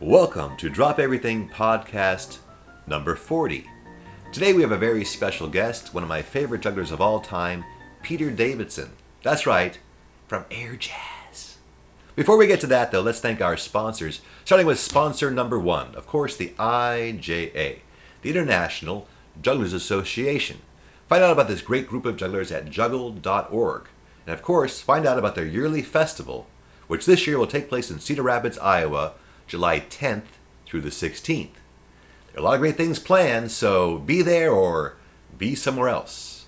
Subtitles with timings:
[0.00, 2.38] Welcome to Drop Everything Podcast
[2.86, 3.68] number 40.
[4.32, 7.64] Today we have a very special guest, one of my favorite jugglers of all time,
[8.00, 8.90] Peter Davison.
[9.24, 9.76] That's right,
[10.28, 11.56] from Air Jazz.
[12.14, 15.96] Before we get to that, though, let's thank our sponsors, starting with sponsor number one,
[15.96, 17.80] of course, the IJA,
[18.22, 19.08] the International
[19.42, 20.58] Jugglers Association.
[21.08, 23.88] Find out about this great group of jugglers at juggle.org.
[24.26, 26.46] And of course, find out about their yearly festival,
[26.86, 29.14] which this year will take place in Cedar Rapids, Iowa,
[29.48, 31.54] July 10th through the 16th.
[32.28, 34.96] There are a lot of great things planned, so be there or
[35.36, 36.46] be somewhere else.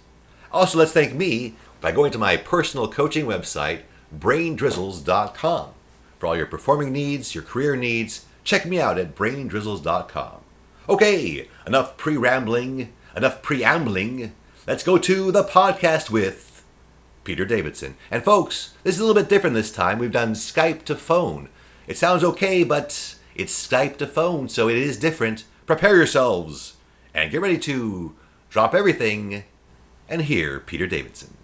[0.53, 3.83] Also, let's thank me by going to my personal coaching website,
[4.17, 5.71] braindrizzles.com.
[6.19, 10.41] For all your performing needs, your career needs, check me out at braindrizzles.com.
[10.89, 14.35] Okay, enough pre rambling, enough preambling.
[14.67, 16.63] Let's go to the podcast with
[17.25, 17.97] Peter Davison.
[18.11, 19.99] And folks, this is a little bit different this time.
[19.99, 21.49] We've done Skype to phone.
[21.91, 25.43] It sounds okay, but it's Skype to phone, so it is different.
[25.67, 26.77] Prepare yourselves
[27.13, 28.15] and get ready to
[28.49, 29.43] drop everything
[30.09, 31.37] and hear Peter Davison.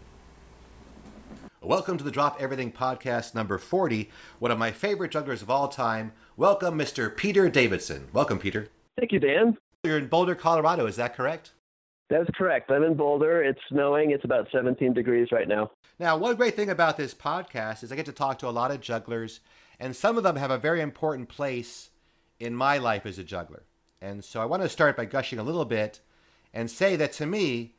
[1.60, 4.08] Welcome to the Drop Everything podcast number 40,
[4.38, 6.12] one of my favorite jugglers of all time.
[6.36, 7.16] Welcome, Mr.
[7.16, 8.06] Peter Davison.
[8.12, 8.68] Welcome, Peter.
[8.96, 9.58] Thank you, Dan.
[9.82, 11.50] You're in Boulder, Colorado, is that correct?
[12.08, 12.70] That's correct.
[12.70, 13.42] I'm in Boulder.
[13.42, 14.12] It's snowing.
[14.12, 15.72] It's about 17 degrees right now.
[15.98, 18.70] Now, one great thing about this podcast is I get to talk to a lot
[18.70, 19.40] of jugglers,
[19.78, 21.90] and some of them have a very important place
[22.38, 23.64] in my life as a juggler.
[24.00, 26.00] And so I want to start by gushing a little bit
[26.52, 27.74] and say that to me,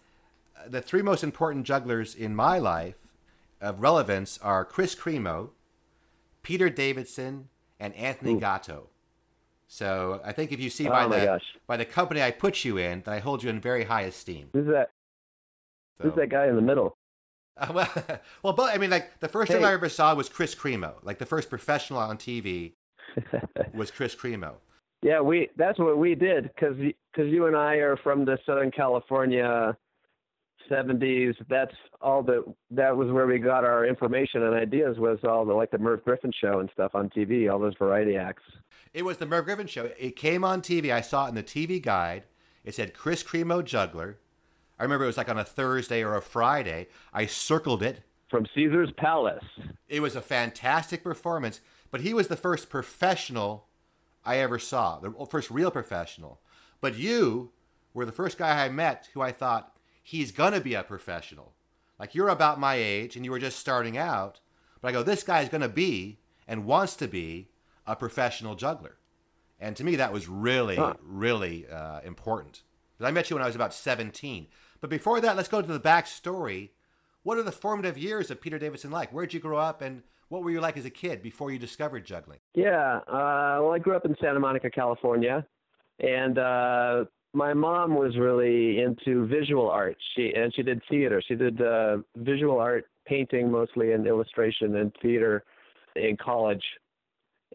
[0.58, 3.14] uh, the three most important jugglers in my life
[3.62, 5.50] of relevance are Kris Kremo,
[6.44, 8.40] Peter Davison, and Anthony Ooh.
[8.40, 8.90] Gatto.
[9.68, 11.44] So I think if you see Oh by the gosh.
[11.68, 14.50] by the company I put you in, that I hold you in very high esteem.
[14.54, 14.92] Who's that?
[15.98, 16.96] So, Who's that guy in the middle?
[17.58, 19.64] Uh, well, well, but I mean, like the first Hey.
[19.64, 20.94] I ever saw was Kris Kremo.
[21.04, 22.74] Like the first professional on TV
[23.74, 24.56] was Kris Kremo.
[25.02, 25.50] yeah, we.
[25.56, 29.76] That's what we did because because you and I are from the Southern California
[30.70, 31.36] 70s.
[31.50, 35.54] That's all the that was where we got our information and ideas was all the
[35.54, 38.44] like the Merv Griffin show and stuff on TV, all those variety acts.
[38.94, 39.90] It was the Merv Griffin show.
[39.98, 40.92] It came on TV.
[40.92, 42.24] I saw it in the TV guide.
[42.64, 44.18] It said Kris Kremo juggler.
[44.80, 46.88] I remember it was like on a Thursday or a Friday.
[47.14, 48.04] I circled it.
[48.30, 49.44] From Caesar's Palace.
[49.88, 51.62] It was a fantastic performance,
[51.92, 53.68] but he was the first professional
[54.26, 56.42] I ever saw, the first real professional.
[56.82, 57.52] But you
[57.94, 61.54] were the first guy I met who I thought he's gonna be a professional.
[61.98, 64.40] Like you're about my age and you were just starting out,
[64.82, 67.48] but I go, this guy's gonna be and wants to be
[67.88, 68.98] a professional juggler.
[69.60, 70.96] And to me, that was really, Huh.
[71.02, 72.62] really uh, important.
[72.98, 74.48] 'Cause I met you when I was about 17.
[74.88, 76.70] But before that, let's go to the backstory.
[77.24, 79.12] What are the formative years of Peter Davison like?
[79.12, 82.06] Where'd you grow up, and what were you like as a kid before you discovered
[82.06, 82.40] juggling?
[82.56, 85.46] Yeah, uh, well, I grew up in Santa Monica, California,
[86.00, 87.04] and uh,
[87.34, 89.98] my mom was really into visual art.
[90.16, 91.22] She and she did theater.
[91.28, 95.44] She did uh, visual art, painting mostly, and illustration and theater
[95.98, 96.64] in college.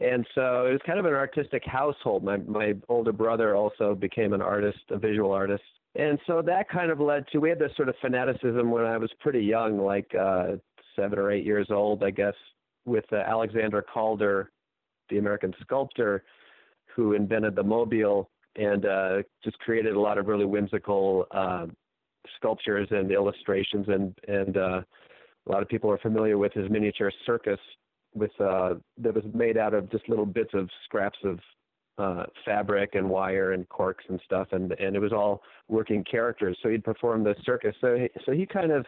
[0.02, 2.24] And so it was kind of an artistic household.
[2.24, 5.62] My my older brother also became an artist, a visual artist.
[5.94, 8.96] And so that kind of led to we had this sort of fanaticism when I
[8.96, 10.52] was pretty young, like uh,
[10.96, 12.34] seven or eight years old, I guess,
[12.84, 14.50] with uh, Alexander Calder,
[15.10, 16.24] the American sculptor
[16.94, 21.66] who invented the mobile and uh, just created a lot of really whimsical uh,
[22.36, 23.86] sculptures and illustrations.
[23.88, 24.82] And and uh,
[25.46, 27.60] a lot of people are familiar with his miniature circus
[28.14, 31.38] with uh, that was made out of just little bits of scraps of
[31.98, 36.56] uh, fabric and wire and corks and stuff and and it was all working characters
[36.62, 38.86] so he'd perform the circus so he, so he kind of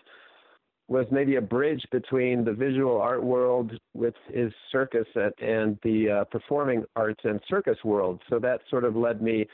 [0.88, 5.06] was maybe a bridge between the visual art world with his circus
[5.40, 8.20] and the uh, performing arts and circus world.
[8.28, 9.46] So that sort of led me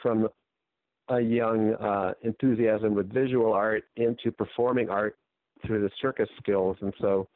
[0.00, 0.28] from
[1.08, 5.16] a young uh, enthusiasm with visual art into performing art
[5.66, 6.76] through the circus skills.
[6.80, 7.26] And so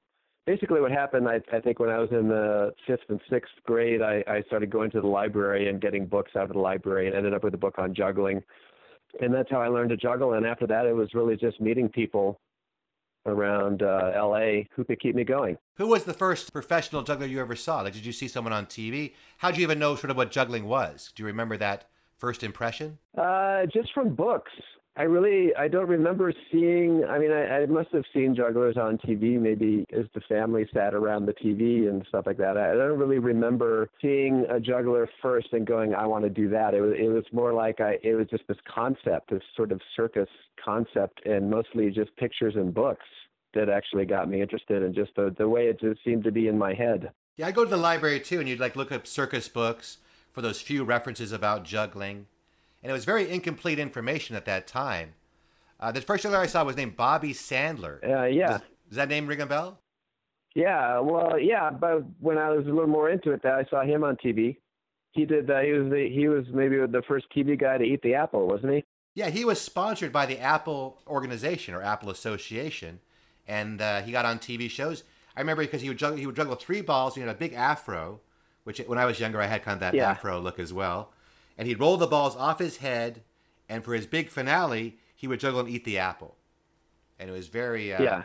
[0.46, 4.02] basically what happened, I, I think when I was in the fifth and sixth grade,
[4.02, 7.16] I, I started going to the library and getting books out of the library and
[7.16, 8.42] ended up with a book on juggling.
[9.20, 10.34] And that's how I learned to juggle.
[10.34, 12.40] And after that, it was really just meeting people
[13.26, 15.56] around uh, LA who could keep me going.
[15.76, 17.82] Who was the first professional juggler you ever saw?
[17.82, 19.12] Like, did you see someone on TV?
[19.38, 21.12] how did you even know sort of what juggling was?
[21.14, 21.88] Do you remember that
[22.18, 22.98] first impression?
[23.16, 24.52] Uh, just from books.
[25.00, 27.04] I really I don't remember seeing.
[27.08, 30.92] I mean, I, I must have seen jugglers on TV, maybe as the family sat
[30.92, 32.58] around the TV and stuff like that.
[32.58, 36.50] I, I don't really remember seeing a juggler first and going, "I want to do
[36.50, 39.72] that." It was it was more like I it was just this concept, this sort
[39.72, 40.28] of circus
[40.62, 43.06] concept, and mostly just pictures and books
[43.54, 46.48] that actually got me interested in just the the way it just seemed to be
[46.48, 47.10] in my head.
[47.38, 49.96] Yeah, I go to the library too, and you'd like look up circus books,
[50.30, 52.26] for those few references about juggling.
[52.82, 55.14] And it was very incomplete information at that time.
[55.78, 58.02] Uh, the first juggler I saw was named Bobby Sandler.
[58.02, 58.48] Uh, yeah.
[58.52, 59.78] Does, does that name ring a bell?
[60.54, 63.82] Yeah, well, yeah, but when I was a little more into it, that I saw
[63.82, 64.56] him on TV.
[65.12, 65.50] He did.
[65.50, 68.46] Uh, he was the he was maybe the first TV guy to eat the apple,
[68.48, 68.84] wasn't he?
[69.14, 73.00] Yeah, he was sponsored by the Apple organization or Apple Association,
[73.46, 75.02] and uh, he got on TV shows.
[75.36, 77.14] I remember because he would juggle, he would juggle three balls.
[77.16, 78.20] He had a big afro,
[78.64, 80.10] which when I was younger I had kind of that Yeah.
[80.10, 81.12] afro look as well.
[81.60, 83.20] And he'd roll the balls off his head,
[83.68, 86.36] and for his big finale, he would juggle and eat the apple.
[87.18, 88.22] And it was very uh, yeah,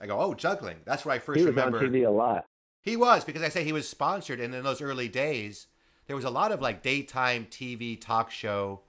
[0.00, 0.78] I go, oh, juggling.
[0.86, 1.80] That's where I first he was remember.
[1.80, 2.46] on TV a lot.
[2.80, 5.66] He was because I say he was sponsored, and in those early days,
[6.06, 8.80] there was a lot of like daytime TV talk show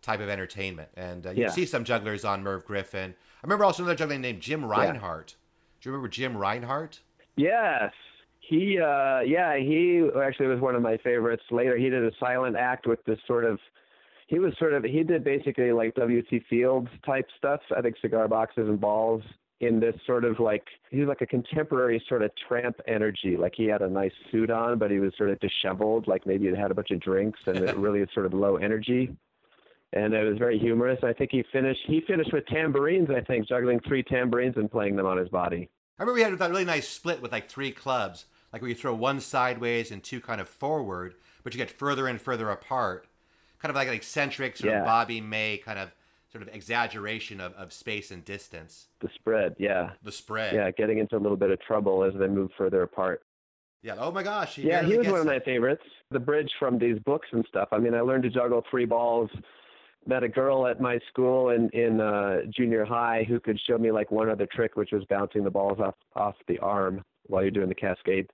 [0.00, 1.50] type of entertainment, and uh, you Yeah.
[1.50, 3.10] see some jugglers on Merv Griffin.
[3.10, 5.36] I remember also another juggler named Jim Reinhardt.
[5.82, 7.00] Do you remember Jim Reinhardt?
[7.36, 7.92] Yes.
[8.48, 11.42] He uh yeah, he actually was one of my favorites.
[11.50, 13.58] Later he did a silent act with this sort of
[14.26, 16.42] he was sort of he did basically like W.C.
[16.48, 17.60] Fields type stuff.
[17.76, 19.22] I think cigar boxes and balls
[19.60, 23.36] in this sort of like he was like a contemporary sort of tramp energy.
[23.36, 26.46] Like he had a nice suit on, but he was sort of disheveled, like maybe
[26.46, 29.14] he'd had a bunch of drinks and it really is sort of low energy.
[29.92, 31.00] And it was very humorous.
[31.02, 34.96] I think he finished he finished with tambourines, I think, juggling three tambourines and playing
[34.96, 35.68] them on his body.
[35.98, 38.74] I remember we had that really nice split with like three clubs, like where you
[38.74, 41.14] throw one sideways and two kind of forward,
[41.44, 43.06] but you get further and further apart.
[43.60, 44.80] Kind of like an eccentric sort Yeah.
[44.80, 45.92] of Bobby May kind of
[46.30, 48.88] sort of exaggeration of, of space and distance.
[49.00, 49.92] The spread, yeah.
[50.02, 50.54] The spread.
[50.54, 53.22] yeah, getting into a little bit of trouble as they move further apart.
[53.82, 53.94] Yeah.
[53.98, 54.56] Oh my gosh.
[54.56, 55.82] He yeah, he was one of my favorites.
[56.10, 57.68] The bridge from these books and stuff.
[57.72, 59.30] I mean, I learned to juggle three balls.
[60.06, 63.90] Met a girl at my school in in uh, junior high who could show me
[63.92, 67.50] like one other trick, which was bouncing the balls off off the arm while you're
[67.50, 68.28] doing the cascade.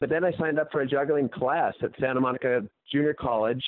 [0.00, 3.64] But then I signed up for a juggling class at Santa Monica Junior College.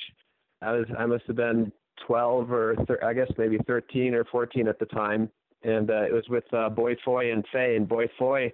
[0.61, 1.71] I was I must have been
[2.05, 5.29] 12 or thir- I guess maybe 13 or 14 at the time,
[5.63, 7.77] and uh, it was with uh, Boy Foy and Faye.
[7.77, 8.51] And Boy Foy,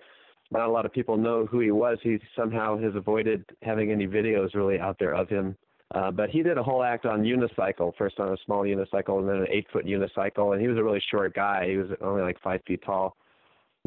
[0.52, 1.98] not a lot of people know who he was.
[2.04, 5.56] He somehow has avoided having any videos really out there of him.
[5.94, 9.28] Uh, but he did a whole act on unicycle, first on a small unicycle and
[9.28, 10.54] then an eight foot unicycle.
[10.54, 11.68] And he was a really short guy.
[11.68, 13.18] He was only like five feet tall.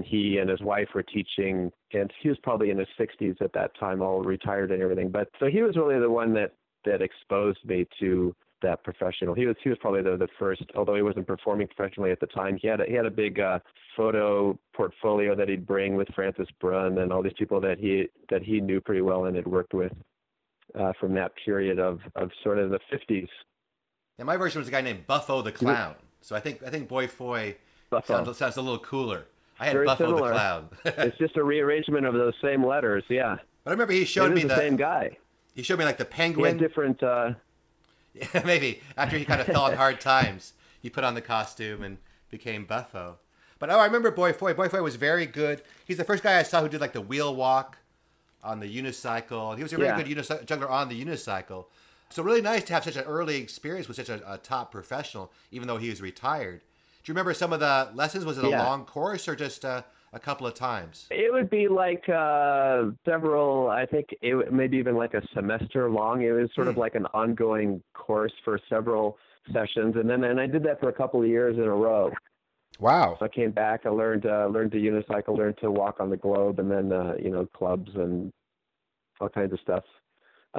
[0.03, 3.79] He and his wife were teaching, and he was probably in his 60s at that
[3.79, 5.11] time, all retired and everything.
[5.11, 6.55] But so he was really the one that
[6.85, 9.35] that exposed me to that professional.
[9.35, 12.27] He was he was probably the the first, although he wasn't performing professionally at the
[12.27, 12.59] time.
[12.61, 13.61] He had a, he had a big uh,
[13.97, 18.43] photo portfolio that he'd bring with Francis Brunn and all these people that he that
[18.43, 19.93] he knew pretty well and had worked with
[20.79, 23.29] uh, from that period of of sort of the 50s.
[24.19, 25.95] Yeah, my version was a guy named Buffo the Clown.
[26.21, 27.57] So I think I think Boy Foy
[28.05, 29.27] sounds, sounds a little cooler.
[29.61, 30.29] I had Very Buffo similar.
[30.29, 30.69] the Clown.
[30.85, 33.05] it's just a rearrangement of those same letters.
[33.09, 35.19] Yeah, But I remember he showed it me is the, same guy.
[35.55, 36.59] he showed me like the penguin.
[36.59, 37.03] different.
[37.03, 37.33] Uh,
[38.15, 41.83] Yeah, maybe after he kind of fell on hard times, he put on the costume
[41.83, 41.99] and
[42.31, 43.19] became Buffo.
[43.59, 44.55] But oh, I remember Boy Foy.
[44.55, 45.63] Boy Foy was very good.
[45.85, 47.79] He's the first guy I saw who did like the wheel walk
[48.45, 49.57] on the unicycle.
[49.57, 50.01] He was a very Yeah.
[50.01, 51.65] good unicy- juggler on the unicycle.
[52.09, 55.33] So really nice to have such an early experience with such a, a top professional,
[55.51, 56.61] even though he was retired.
[57.05, 58.25] Do you remember some of the lessons?
[58.25, 58.63] Was it a Yeah.
[58.65, 59.83] long course or just uh,
[60.15, 61.07] a couple of times?
[61.11, 66.23] It would be like uh, several, I think, it, maybe even like a semester long.
[66.23, 66.81] It was sort of Hmm.
[66.81, 69.19] like an ongoing course for several
[69.53, 72.11] sessions, and then and I did that for a couple of years in a row.
[72.81, 73.17] Wow.
[73.19, 76.17] So I came back, I learned uh, learned to unicycle, learned to walk on the
[76.17, 78.33] globe, and then uh, you know clubs and
[79.21, 79.85] all kinds of stuff.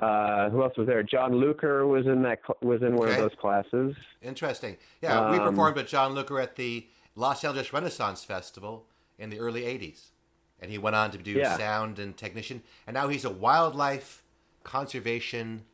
[0.02, 1.04] Uh, who else was there?
[1.04, 3.18] John Luker was in that was in one Okay.
[3.22, 3.96] of those classes.
[4.22, 4.78] Interesting.
[5.02, 8.88] Yeah, we Um, performed with John Luker at the Los Angeles Renaissance Festival
[9.18, 10.12] in the early 80s.
[10.60, 11.56] And he went on to do Yeah.
[11.58, 12.62] sound and technician.
[12.86, 14.24] And now he's a wildlife
[14.64, 15.66] conservation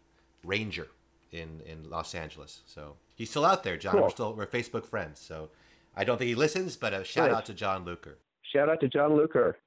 [0.44, 0.88] ranger
[1.32, 2.62] in, in Los Angeles.
[2.66, 3.94] So he's still out there, John.
[3.94, 4.02] Cool.
[4.04, 5.20] We're still we're Facebook friends.
[5.20, 5.50] So
[5.96, 7.38] I don't think he listens, but a shout Nice.
[7.38, 8.18] out to John Luker.
[8.44, 9.58] Shout out to John Luker.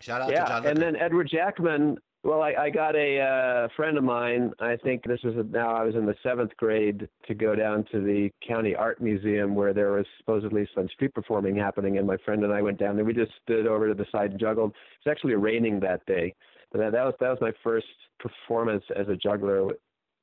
[0.00, 0.68] Shout out to yeah, John Luker.
[0.68, 1.98] and then Edward Jackman.
[2.24, 4.50] Well, I, I got a uh, friend of mine.
[4.58, 8.00] I think this was now I was in the seventh grade to go down to
[8.00, 12.42] the county art museum where there was supposedly some street performing happening, and my friend
[12.42, 13.04] and I went down there.
[13.04, 14.70] We just stood over to the side and juggled.
[14.70, 16.34] It was actually raining that day,
[16.72, 17.86] but that, that was that was my first
[18.18, 19.72] performance as a juggler,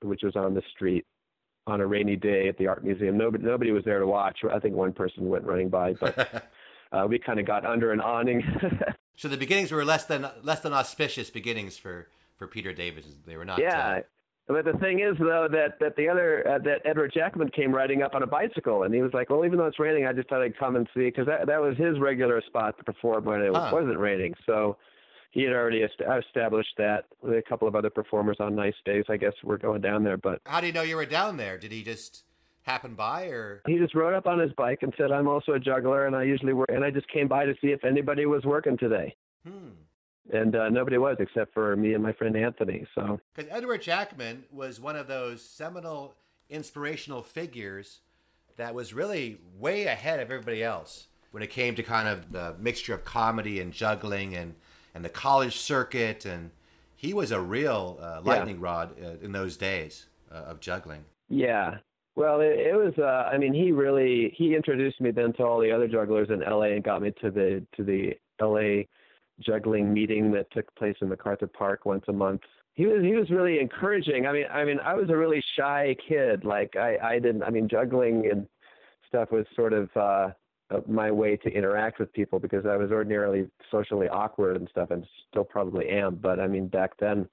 [0.01, 1.05] which was on the street
[1.67, 3.15] on a rainy day at the art museum.
[3.15, 4.39] Nobody nobody was there to watch.
[4.51, 6.49] I think one person went running by, but
[6.91, 8.43] uh, we kind of got under an awning.
[9.15, 13.13] so the beginnings were less than less than auspicious beginnings for, for Peter Davison.
[13.25, 13.59] They were not.
[13.59, 13.99] Yeah.
[13.99, 14.01] uh,
[14.47, 18.01] But the thing is, though, that that the other uh, that Edward Jackman came riding
[18.01, 20.29] up on a bicycle, and he was like, "Well, even though it's raining, I just
[20.29, 23.41] thought I'd come and see," because that that was his regular spot to perform when
[23.41, 23.69] it Huh.
[23.71, 24.33] wasn't raining.
[24.45, 24.77] So
[25.31, 29.05] he had already established that with a couple of other performers on nice days.
[29.07, 31.57] I guess we're going down there, but How do you know you were down there?
[31.57, 32.25] Did he just
[32.63, 35.59] happen by, or he just rode up on his bike and said, "I'm also a
[35.59, 38.43] juggler, and I usually work." And I just came by to see if anybody was
[38.43, 39.15] working today,
[39.47, 39.69] hmm?
[40.31, 42.85] and uh, nobody was except for me and my friend Anthony.
[42.95, 46.13] So Because Edward Jackman was one of those seminal,
[46.49, 48.01] inspirational figures
[48.57, 52.53] that was really way ahead of everybody else when it came to kind of the
[52.59, 54.53] mixture of comedy and juggling and,
[54.93, 56.25] and the college circuit.
[56.25, 56.51] And
[56.95, 58.29] he was a real uh, Yeah.
[58.31, 61.05] lightning rod uh, in those days uh, of juggling.
[61.29, 61.77] Yeah.
[62.15, 62.93] Well, it, it was.
[62.97, 66.43] Uh, I mean, he really he introduced me then to all the other jugglers in
[66.43, 66.73] L.A.
[66.73, 68.87] and got me to the to the L.A.
[69.39, 72.41] juggling meeting that took place in MacArthur Park once a month.
[72.73, 74.27] He was he was really encouraging.
[74.27, 76.43] I mean, I mean, I was a really shy kid.
[76.43, 77.43] Like I I didn't.
[77.43, 78.47] I mean, juggling and
[79.07, 80.29] stuff was sort of uh,
[80.87, 85.05] my way to interact with people because I was ordinarily socially awkward and stuff, and
[85.29, 86.15] still probably am.
[86.15, 87.27] But I mean, back then,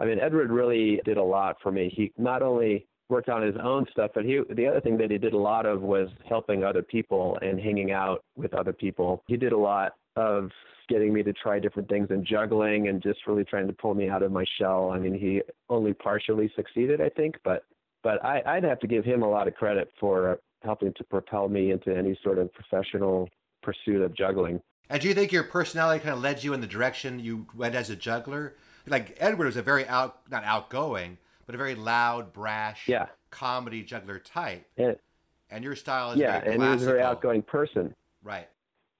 [0.00, 1.90] I mean, Edward really did a lot for me.
[1.94, 5.18] He not only worked on his own stuff, but he the other thing that he
[5.18, 9.22] did a lot of was helping other people and hanging out with other people.
[9.26, 10.50] He did a lot of
[10.88, 14.08] getting me to try different things and juggling and just really trying to pull me
[14.08, 14.90] out of my shell.
[14.90, 17.64] I mean, he only partially succeeded, I think, but
[18.02, 21.48] but I, I'd have to give him a lot of credit for helping to propel
[21.48, 23.28] me into any sort of professional
[23.62, 24.60] pursuit of juggling.
[24.90, 27.74] And do you think your personality kind of led you in the direction you went
[27.74, 28.54] as a juggler?
[28.86, 33.06] Like Edward was a very out, not outgoing, but a very loud, brash, Yeah.
[33.30, 34.66] comedy juggler type.
[34.76, 34.96] And,
[35.50, 37.94] And your style is yeah, very and he was a very outgoing person.
[38.22, 38.50] Right,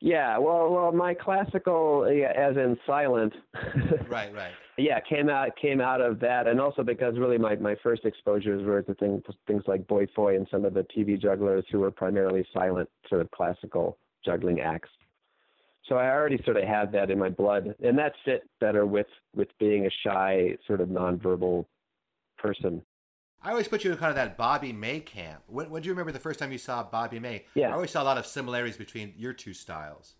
[0.01, 3.35] Yeah, well, well, my classical, yeah, as in silent,
[4.09, 4.53] right, right.
[4.79, 8.65] yeah, came out came out of that, and also because really my my first exposures
[8.65, 11.91] were to things things like Boy Foy and some of the TV jugglers who were
[11.91, 14.89] primarily silent, sort of classical juggling acts.
[15.87, 19.09] So I already sort of had that in my blood, and that fit better with
[19.35, 21.67] with being a shy, sort of nonverbal
[22.39, 22.83] person.
[23.43, 25.43] I always put you in kind of that Bobby May camp.
[25.47, 27.45] When, when do you remember the first time you saw Bobby May?
[27.55, 27.69] Yeah.
[27.69, 30.15] I always saw a lot of similarities between your two styles.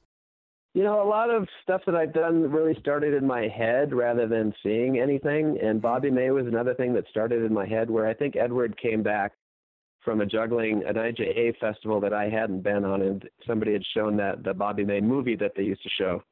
[0.75, 4.29] You know, a lot of stuff that I've done really started in my head rather
[4.29, 5.59] than seeing anything.
[5.61, 5.79] And mm-hmm.
[5.79, 9.03] Bobby May was another thing that started in my head where I think Edward came
[9.03, 9.33] back
[10.05, 13.03] from a juggling, an IJA festival that I hadn't been on.
[13.03, 16.23] And somebody had shown that the Bobby May movie that they used to show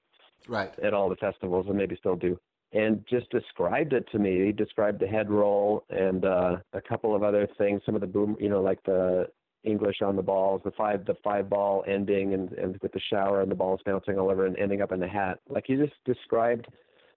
[0.46, 0.72] Right.
[0.78, 2.38] at all the festivals and maybe still do.
[2.76, 4.44] And just described it to me.
[4.46, 8.06] He described the head roll and uh, a couple of other things, some of the
[8.06, 9.28] boom, you know, like the
[9.64, 13.40] English on the balls, the five the five ball ending and, and with the shower
[13.42, 15.40] and the balls bouncing all over and ending up in the hat.
[15.48, 16.66] Like he just described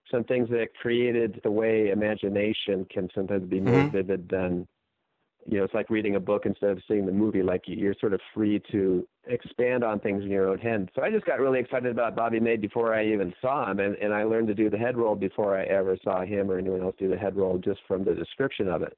[0.10, 3.92] some things that created the way imagination can sometimes be more Mhm.
[3.92, 4.68] vivid than
[5.50, 7.42] you know, it's like reading a book instead of seeing the movie.
[7.42, 10.90] Like you're sort of free to expand on things in your own head.
[10.96, 13.96] So I just got really excited about Bobby May before I even saw him, and,
[13.96, 16.82] and I learned to do the head roll before I ever saw him or anyone
[16.82, 18.96] else do the head roll just from the description of it.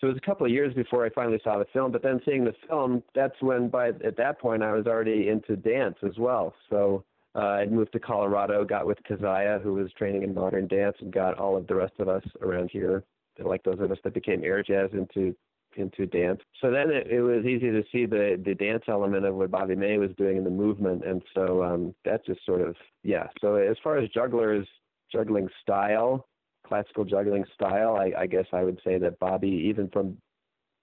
[0.00, 1.90] So it was a couple of years before I finally saw the film.
[1.90, 5.56] But then seeing the film, that's when by at that point I was already into
[5.56, 6.54] dance as well.
[6.70, 10.96] So uh, I moved to Colorado, got with Kezia, who was training in modern dance,
[11.00, 13.04] and got all of the rest of us around here,
[13.38, 15.34] like those of us that became air jazz, into
[15.76, 16.40] into dance.
[16.60, 19.76] So then it, it was easy to see the the dance element of what Bobby
[19.76, 23.28] May was doing in the movement, and so um, that just sort of yeah.
[23.40, 24.66] So as far as jugglers
[25.12, 26.26] juggling style,
[26.66, 30.18] classical juggling style, I, I guess I would say that Bobby, even from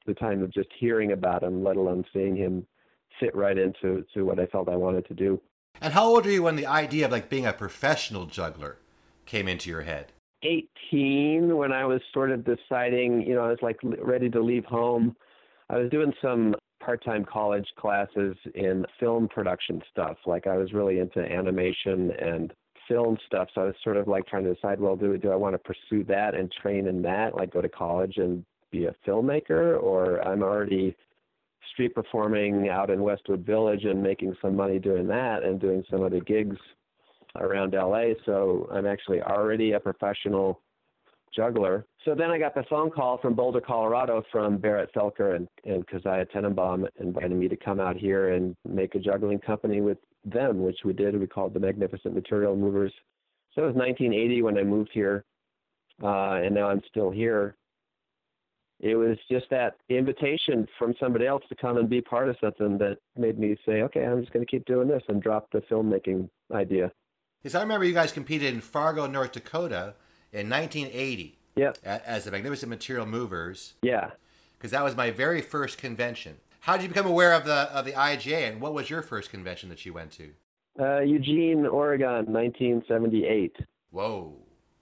[0.05, 2.65] the time of just hearing about him, let alone seeing him,
[3.19, 5.41] fit right into to what I felt I wanted to do.
[5.81, 8.79] And how old were you when the idea of like being a professional juggler
[9.25, 10.11] came into your head?
[10.43, 14.65] 18 when I was sort of deciding, you know, I was like ready to leave
[14.65, 15.15] home.
[15.69, 20.17] I was doing some part-time college classes in film production stuff.
[20.25, 22.53] Like I was really into animation and
[22.87, 23.49] film stuff.
[23.55, 25.59] So I was sort of like trying to decide, well, do do I want to
[25.59, 30.21] pursue that and train in that, like go to college and be a filmmaker, or
[30.27, 30.95] I'm already
[31.71, 36.03] street performing out in Westwood Village and making some money doing that and doing some
[36.03, 36.57] other gigs
[37.37, 38.13] around LA.
[38.25, 40.61] So I'm actually already a professional
[41.35, 41.85] juggler.
[42.03, 45.85] So then I got the phone call from Boulder, Colorado from Barrett Felker and, and
[45.87, 50.63] Kezia Tenenbaum inviting me to come out here and make a juggling company with them,
[50.63, 51.19] which we did.
[51.19, 52.93] We called the Magnificent Material Movers.
[53.53, 55.23] So it was 1980 when I moved here,
[56.03, 57.55] uh, and now I'm still here.
[58.81, 62.77] It was just that invitation from somebody else to come and be part of something
[62.79, 65.61] that made me say, okay, I'm just going to keep doing this and drop the
[65.61, 66.91] filmmaking idea.
[67.45, 69.93] Because I remember you guys competed in Fargo, North Dakota
[70.33, 71.77] in 1980 Yep.
[71.85, 74.13] a- as the Magnificent Material Movers, Yeah.
[74.57, 76.37] because that was my very first convention.
[76.61, 79.29] How did you become aware of the of the IJA, and what was your first
[79.29, 80.31] convention that you went to?
[80.79, 83.55] Uh, Eugene, Oregon, 1978.
[83.91, 84.33] Whoa.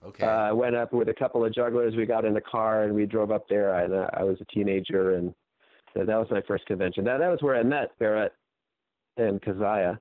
[0.02, 0.24] Okay.
[0.26, 1.94] I uh, went up with a couple of jugglers.
[1.96, 3.74] We got in the car and we drove up there.
[3.74, 5.34] I, uh, I was a teenager, and
[5.94, 7.04] that was my first convention.
[7.04, 8.32] That that was where I met Barrett
[9.18, 10.00] and Kezia.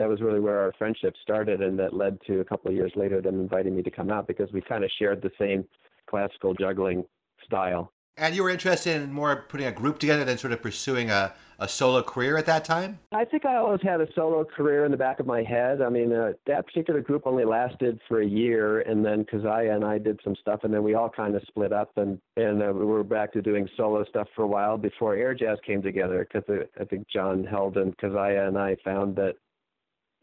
[0.00, 2.90] That was really where our friendship started, and that led to a couple of years
[2.96, 5.62] later them inviting me to come out because we kind of shared the same
[6.08, 7.04] classical juggling
[7.44, 7.92] style.
[8.16, 11.34] And you were interested in more putting a group together than sort of pursuing a,
[11.58, 12.98] a solo career at that time?
[13.12, 15.82] I think I always had a solo career in the back of my head.
[15.82, 19.84] I mean, uh, that particular group only lasted for a year, and then Kezia and
[19.84, 22.72] I did some stuff, and then we all kind of split up, and and uh,
[22.72, 26.26] we were back to doing solo stuff for a while before Air Jazz came together.
[26.26, 29.34] Because uh, I think John Held and Kezia and I found that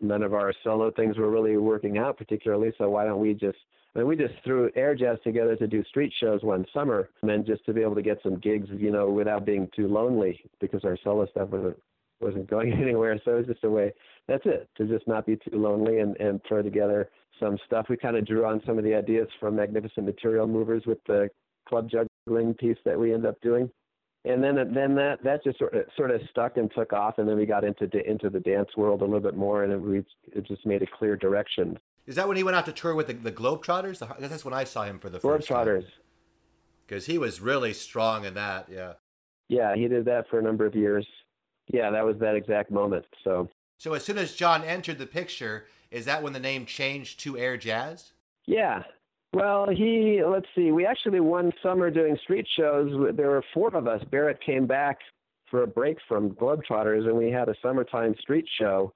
[0.02, 2.72] none of our solo things were really working out particularly.
[2.78, 3.58] So why don't we just
[3.96, 7.46] I mean, we just threw air jazz together to do street shows one summer, and
[7.46, 10.86] just to be able to get some gigs, you know, without being too lonely because
[10.86, 11.78] our solo stuff wasn't
[12.20, 13.20] wasn't going anywhere.
[13.26, 13.94] So it was just a way.
[14.28, 17.88] That's it to just not be too lonely and and throw together some stuff.
[17.90, 21.30] We kind of drew on some of the ideas from Magnificent Material Movers with the
[21.68, 23.70] club juggling piece that we ended up doing
[24.28, 27.28] and then then that that just sort of sort of stuck and took off, and
[27.28, 30.06] then we got into into the dance world a little bit more, and it, we
[30.32, 31.80] it just made a clear direction.
[32.06, 34.00] Is that when he went out to tour with the, the Globetrotters?
[34.20, 35.86] That's when I saw him for the first Globetrotters.
[36.86, 38.94] Because he was really strong in that, yeah.
[39.50, 41.06] Yeah, he did that for a number of years.
[41.68, 43.06] Yeah, that was that exact moment.
[43.24, 43.50] So.
[43.78, 47.38] So as soon as John entered the picture, is that when the name changed to
[47.38, 48.14] Air Jazz?
[48.46, 48.84] Yeah,
[49.38, 52.92] well, he, let's see, we actually one summer doing street shows.
[53.16, 54.02] There were four of us.
[54.12, 54.98] Barrett came back
[55.50, 58.94] for a break from Globetrotters, and we had a summertime street show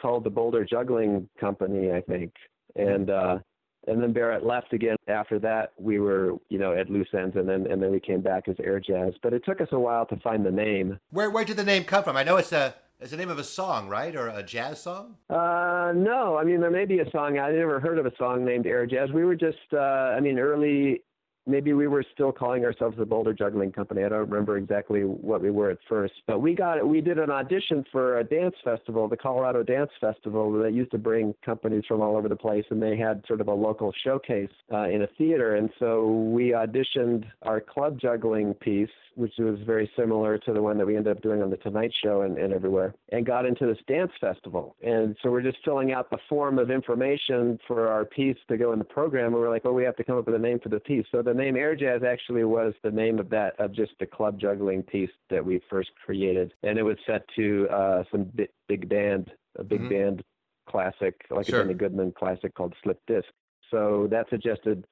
[0.00, 2.32] called the Boulder Juggling Company, I think.
[2.74, 3.38] And, uh,
[3.86, 4.96] and then Barrett left again.
[5.08, 8.20] After that, we were, you know, at loose ends, and then and then we came
[8.20, 9.12] back as Air Jazz.
[9.22, 11.00] But it took us a while to find the name.
[11.10, 12.16] Where where did the name come from?
[12.16, 15.16] I know it's a it's the name of a song, right, or a jazz song?
[15.28, 16.38] Uh, no.
[16.38, 17.36] I mean, there may be a song.
[17.36, 19.10] I never heard of a song named Air Jazz.
[19.12, 19.76] We were just, uh,
[20.16, 21.02] I mean, early
[21.46, 24.04] maybe we were still calling ourselves the Boulder Juggling Company.
[24.04, 27.30] I don't remember exactly what we were at first, but we got we did an
[27.30, 32.00] audition for a dance festival, the Colorado Dance Festival, that used to bring companies from
[32.00, 35.08] all over the place, and they had sort of a local showcase uh, in a
[35.18, 40.62] theater, and so we auditioned our club juggling piece, which was very similar to the
[40.62, 43.46] one that we ended up doing on the Tonight Show and, and everywhere, and got
[43.46, 44.76] into this dance festival.
[44.82, 48.72] And so we're just filling out the form of information for our piece to go
[48.72, 50.58] in the program, and we're like, oh, we have to come up with a name
[50.60, 51.06] for the piece.
[51.10, 54.40] So the name Air Jazz actually was the name of that of just the club
[54.40, 58.88] juggling piece that we first created, and it was set to uh, some big, big
[58.88, 59.88] band, a big mm-hmm.
[59.88, 60.24] band
[60.68, 61.60] classic, like sure.
[61.60, 63.28] a Benny Goodman classic called Slip Disc.
[63.70, 64.84] So that suggested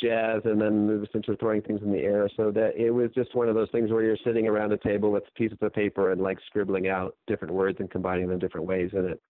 [0.00, 3.34] jazz, and then since we're throwing things in the air, so that it was just
[3.34, 6.20] one of those things where you're sitting around a table with pieces of paper and
[6.20, 9.20] like scribbling out different words and combining them different ways, and it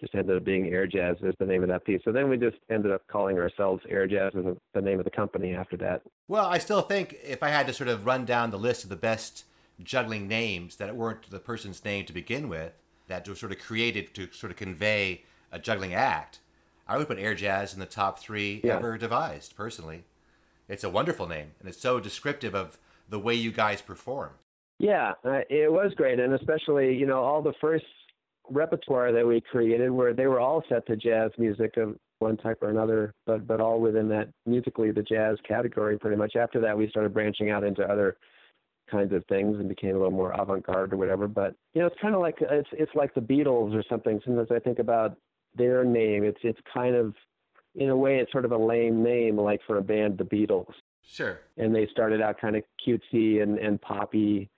[0.00, 2.00] just ended up being Air Jazz is the name of that piece.
[2.04, 4.44] So then we just ended up calling ourselves Air Jazz as
[4.74, 6.02] the name of the company after that.
[6.26, 8.90] Well, I still think if I had to sort of run down the list of
[8.90, 9.44] the best
[9.82, 12.72] juggling names that weren't the person's name to begin with,
[13.06, 15.22] that were sort of created to sort of convey
[15.52, 16.40] a juggling act,
[16.92, 18.76] I would put Air Jazz in the top three yeah.
[18.76, 20.04] ever devised, personally.
[20.68, 22.76] It's a wonderful name, and it's so descriptive of
[23.08, 24.32] the way you guys perform.
[24.78, 27.86] Yeah, uh, it was great, and especially you know all the first
[28.50, 32.58] repertoire that we created where they were all set to jazz music of one type
[32.60, 36.36] or another, but but all within that musically the jazz category pretty much.
[36.36, 38.18] After that we started branching out into other
[38.90, 41.26] kinds of things and became a little more avant garde or whatever.
[41.26, 44.20] But you know, it's kinda like it's it's like the Beatles or something.
[44.26, 45.16] Sometimes I think about
[45.56, 47.14] their name, it's it's kind of
[47.74, 50.72] in a way it's sort of a lame name like for a band the Beatles.
[51.06, 51.40] Sure.
[51.56, 54.50] And they started out kind of cutesy and, and poppy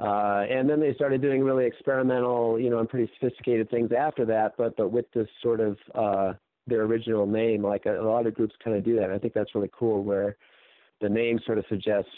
[0.00, 4.24] uh, and then they started doing really experimental, you know, and pretty sophisticated things after
[4.24, 6.32] that, but but with this sort of uh,
[6.66, 9.04] their original name, like a, a lot of groups kind of do that.
[9.04, 10.36] And I think that's really cool, where
[11.02, 12.10] the name sort of suggests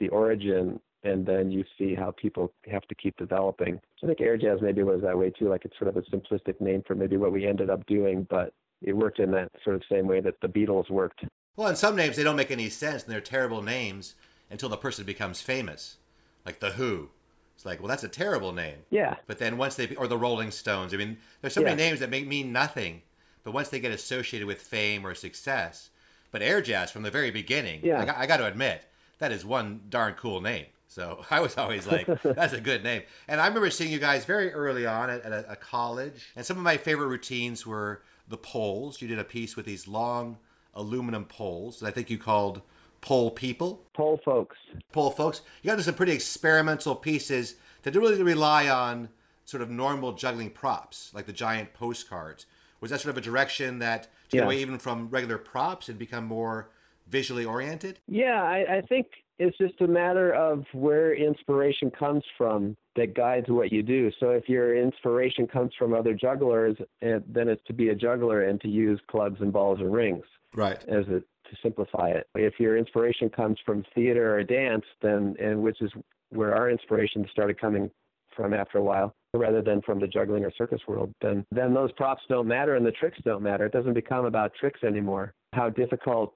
[0.00, 3.80] the origin, and then you see how people have to keep developing.
[3.98, 6.02] So I think air jazz maybe was that way too, like it's sort of a
[6.02, 9.76] simplistic name for maybe what we ended up doing, but it worked in that sort
[9.76, 11.24] of same way that the Beatles worked.
[11.56, 14.14] Well, in some names they don't make any sense, and they're terrible names
[14.50, 15.96] until the person becomes famous,
[16.44, 17.10] like the Who
[17.58, 18.76] it's like, well, that's a terrible name.
[18.88, 19.16] Yeah.
[19.26, 21.70] But then once they, or the Rolling Stones, I mean, there's so yeah.
[21.70, 23.02] many names that make mean nothing,
[23.42, 25.90] but once they get associated with fame or success,
[26.30, 28.14] but Air Jazz from the very beginning, yeah.
[28.16, 28.86] I, I got to admit,
[29.18, 30.66] that is one darn cool name.
[30.88, 33.02] So I was always like, that's a good name.
[33.28, 36.32] And I remember seeing you guys very early on at, at a, a, college.
[36.34, 39.00] And some of my favorite routines were the poles.
[39.00, 40.38] You did a piece with these long
[40.74, 42.62] aluminum poles that I think you called
[43.00, 43.86] Pole people.
[43.94, 44.56] Pole folks.
[44.92, 45.42] Pole folks.
[45.62, 49.10] You got into some pretty experimental pieces that didn't really rely on
[49.44, 52.46] sort of normal juggling props, like the giant postcards.
[52.80, 54.44] Was that sort of a direction that to Yeah.
[54.44, 56.70] away even from regular props and become more
[57.06, 57.98] visually oriented?
[58.06, 59.06] Yeah, I, I think
[59.38, 64.10] it's just a matter of where inspiration comes from that guides what you do.
[64.18, 68.60] So if your inspiration comes from other jugglers, then it's to be a juggler and
[68.62, 70.24] to use clubs and balls and rings
[70.54, 70.82] Right.
[70.88, 72.26] as a to simplify it.
[72.34, 75.90] If your inspiration comes from theater or dance, then and which is
[76.30, 77.90] where our inspiration started coming
[78.36, 81.90] from after a while, rather than from the juggling or circus world, then then those
[81.92, 83.64] props don't matter and the tricks don't matter.
[83.66, 85.32] It doesn't become about tricks anymore.
[85.54, 86.34] How difficult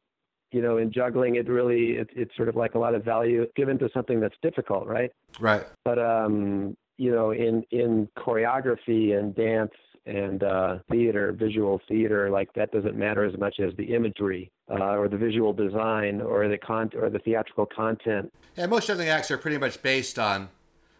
[0.52, 3.46] you know, in juggling, it really it, it's sort of like a lot of value
[3.56, 5.10] given to something that's difficult, right?
[5.40, 5.64] Right.
[5.84, 9.72] But um, you know, in in choreography and dance
[10.04, 14.96] and uh, theater, visual theater, like that doesn't matter as much as the imagery uh,
[14.96, 18.32] or the visual design or the con or the theatrical content.
[18.56, 20.50] Yeah, most juggling acts are pretty much based on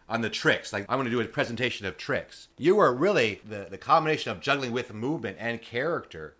[0.09, 0.73] on the tricks.
[0.73, 2.47] Like I'm going to do a presentation of tricks.
[2.57, 6.35] You are really the the combination of juggling with movement and character.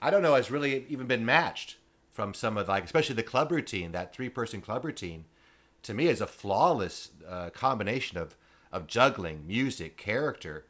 [0.00, 1.76] I don't know has really even been matched
[2.16, 5.26] from some of like especially the club routine, that three person club routine.
[5.82, 8.36] To me, is a flawless uh, combination of
[8.72, 10.64] of juggling, music, character.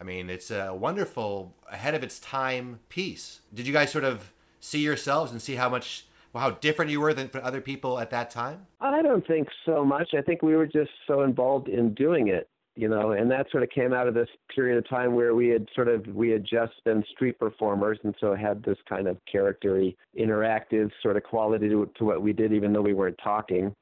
[0.00, 3.40] I mean, it's a wonderful, ahead of its time piece.
[3.54, 7.14] Did you guys sort of see yourselves and see how much, how different you were
[7.14, 8.66] than other people at that time?
[8.80, 10.14] I don't think so much.
[10.16, 13.62] I think we were just so involved in doing it, you know, and that sort
[13.62, 16.44] of came out of this period of time where we had sort of we had
[16.44, 21.68] just been street performers, and so had this kind of charactery, interactive sort of quality
[21.68, 23.74] to, to what we did, even though we weren't talking.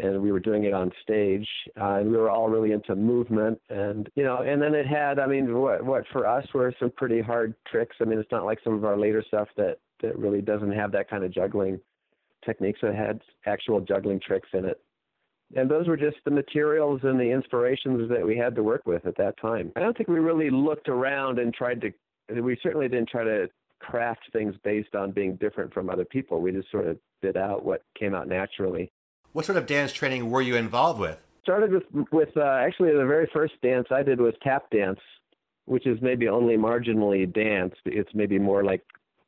[0.00, 1.46] And we were doing it on stage,
[1.80, 5.20] uh, and we were all really into movement, and you know, and then it had,
[5.20, 7.94] I mean, what what for us were some pretty hard tricks.
[8.00, 10.90] I mean, it's not like some of our later stuff that that really doesn't have
[10.90, 11.78] that kind of juggling
[12.44, 12.80] techniques.
[12.82, 14.80] It had actual juggling tricks in it
[15.54, 19.06] and those were just the materials and the inspirations that we had to work with
[19.06, 19.72] at that time.
[19.76, 21.92] I don't think we really looked around and tried to.
[22.40, 26.40] We certainly didn't try to craft things based on being different from other people.
[26.40, 28.90] We just sort of did out what came out naturally.
[29.32, 31.24] What sort of dance training were you involved with?
[31.42, 35.00] Started with with uh, actually the very first dance I did was tap dance,
[35.66, 37.74] which is maybe only marginally dance.
[37.84, 38.82] It's maybe more like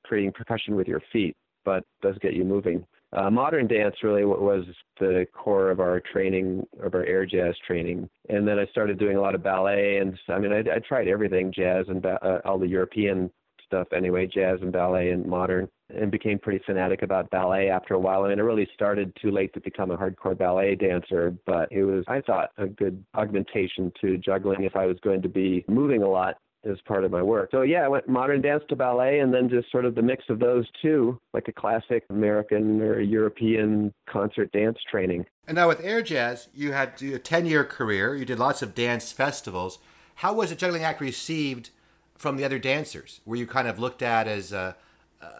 [0.04, 2.86] creating percussion with your feet, but does get you moving.
[3.12, 4.64] Uh, modern dance really wa- was
[4.98, 8.08] the core of our training, of our air jazz training.
[8.28, 11.08] And then I started doing a lot of ballet, and I mean, I, I tried
[11.08, 13.30] everything, jazz and ba- uh, all the European
[13.64, 17.98] stuff anyway, jazz and ballet and modern, and became pretty fanatic about ballet after a
[17.98, 18.24] while.
[18.24, 21.84] I mean, it really started too late to become a hardcore ballet dancer, but it
[21.84, 26.02] was, I thought, a good augmentation to juggling if I was going to be moving
[26.02, 26.36] a lot
[26.70, 27.50] as part of my work.
[27.50, 30.24] So yeah, I went modern dance to ballet and then just sort of the mix
[30.28, 35.26] of those two, like a classic American or European concert dance training.
[35.46, 38.74] And now with air jazz, you had a 10 year career, you did lots of
[38.74, 39.78] dance festivals.
[40.16, 41.70] How was the juggling act received
[42.16, 43.20] from the other dancers?
[43.24, 44.76] Were you kind of looked at as a,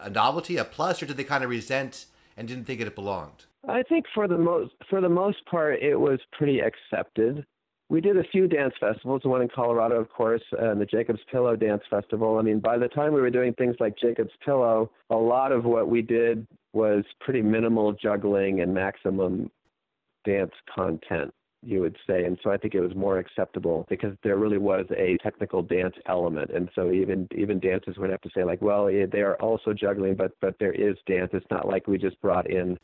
[0.01, 3.45] a novelty, a plus, or did they kind of resent and didn't think it belonged?
[3.67, 7.45] I think for the most for the most part it was pretty accepted.
[7.89, 11.55] We did a few dance festivals, one in Colorado, of course, and the Jacob's Pillow
[11.55, 12.37] Dance Festival.
[12.37, 15.63] I mean, by the time we were doing things like Jacob's Pillow, a lot of
[15.63, 19.49] what we did was pretty minimal juggling and maximum
[20.25, 22.25] dance content, you would say.
[22.25, 25.95] And so I think it was more acceptable because there really was a technical dance
[26.07, 26.51] element.
[26.51, 30.15] And so even even dancers would have to say like, well, they are also juggling,
[30.15, 31.29] but but there is dance.
[31.31, 32.77] It's not like we just brought in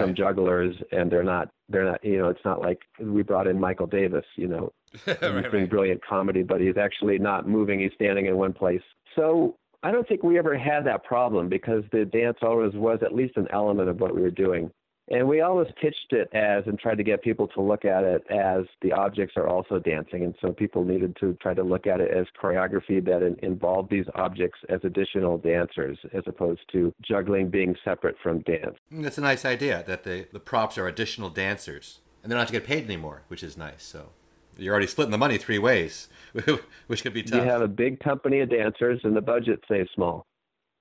[0.00, 3.60] some jugglers and they're not they're not you know it's not like we brought in
[3.60, 4.72] Michael Davis you know.
[5.06, 5.70] Right, doing right.
[5.70, 8.82] brilliant comedy but he's actually not moving he's standing in one place.
[9.16, 13.14] So I don't think we ever had that problem because the dance always was at
[13.14, 14.70] least an element of what we were doing
[15.12, 18.24] and we always pitched it as and tried to get people to look at it
[18.30, 22.00] as the objects are also dancing and so people needed to try to look at
[22.00, 27.48] it as choreography that in, involved these objects as additional dancers as opposed to juggling
[27.48, 32.00] being separate from dance That's a nice idea that the, the props are additional dancers
[32.22, 33.82] and they're not have to get paid anymore, which is nice.
[33.82, 34.10] So
[34.56, 36.08] you're already splitting the money three ways,
[36.86, 37.44] which could be tough.
[37.44, 40.26] You have a big company of dancers, and the budget stays small.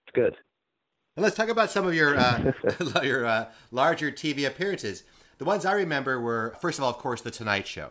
[0.08, 0.36] It's good.
[1.18, 2.54] And let's talk about some of your uh,
[3.04, 5.04] your uh, larger TV appearances.
[5.40, 7.90] The ones I remember were, first of all, of course, The Tonight Show.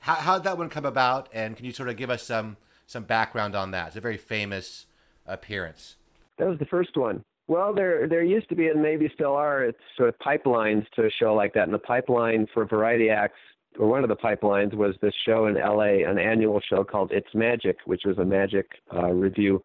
[0.00, 1.28] How how did that one come about?
[1.32, 3.88] And can you sort of give us some some background on that?
[3.88, 4.86] It's a very famous
[5.26, 5.96] appearance.
[6.38, 7.24] That was the first one.
[7.48, 11.06] Well, there there used to be, and maybe still are, it's sort of pipelines to
[11.06, 11.64] a show like that.
[11.64, 13.40] And the pipeline for variety acts,
[13.76, 17.34] or one of the pipelines, was this show in L.A., an annual show called It's
[17.34, 19.64] Magic, which was a magic uh, review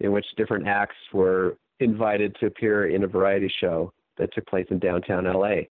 [0.00, 4.66] in which different acts were invited to appear in a variety show that took place
[4.70, 5.68] in downtown L.A.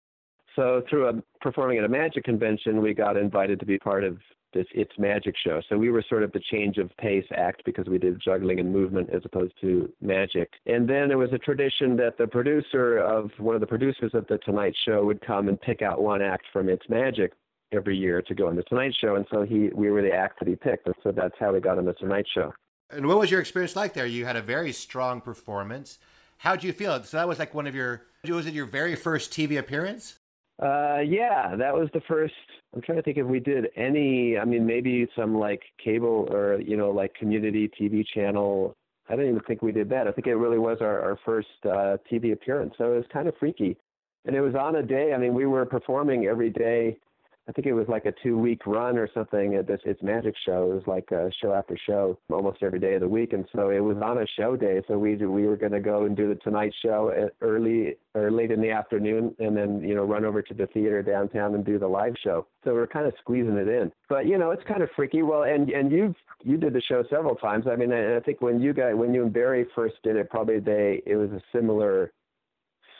[0.56, 4.18] So through a, performing at a magic convention, we got invited to be part of
[4.52, 5.60] this It's Magic show.
[5.68, 8.72] So we were sort of the change of pace act because we did juggling and
[8.72, 10.48] movement as opposed to magic.
[10.66, 14.26] And then there was a tradition that the producer of one of the producers of
[14.28, 17.32] the Tonight Show would come and pick out one act from It's Magic
[17.72, 19.16] every year to go on the Tonight Show.
[19.16, 20.86] And so he we were the act that he picked.
[20.86, 22.52] And so that's how we got on the Tonight Show.
[22.94, 24.06] And what was your experience like there?
[24.06, 25.98] You had a very strong performance.
[26.38, 27.02] How did you feel?
[27.04, 30.18] So that was like one of your was it your very first TV appearance?
[30.62, 32.34] Uh, yeah, that was the first.
[32.74, 34.38] I'm trying to think if we did any.
[34.38, 38.74] I mean, maybe some like cable or you know like community TV channel.
[39.08, 40.08] I don't even think we did that.
[40.08, 42.74] I think it really was our our first uh, TV appearance.
[42.78, 43.76] So it was kind of freaky,
[44.24, 45.12] and it was on a day.
[45.12, 46.98] I mean, we were performing every day
[47.46, 50.34] I think it was like a two week run or something at this it's magic
[50.46, 50.70] show.
[50.70, 53.70] It was like a show after show almost every day of the week and so
[53.70, 54.82] it was on a show day.
[54.88, 58.62] So we we were gonna go and do the tonight show early or late in
[58.62, 61.86] the afternoon and then, you know, run over to the theater downtown and do the
[61.86, 62.46] live show.
[62.64, 63.92] So we are kind of squeezing it in.
[64.08, 65.22] But you know, it's kind of freaky.
[65.22, 67.66] Well and and you you did the show several times.
[67.70, 70.30] I mean I, I think when you guys when you and Barry first did it
[70.30, 72.10] probably they it was a similar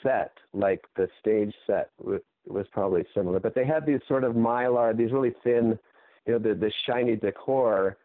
[0.03, 3.41] set, like the stage set with was probably similar.
[3.41, 5.79] But they had these sort of mylar, these really thin,
[6.27, 7.97] you know, the, the shiny decor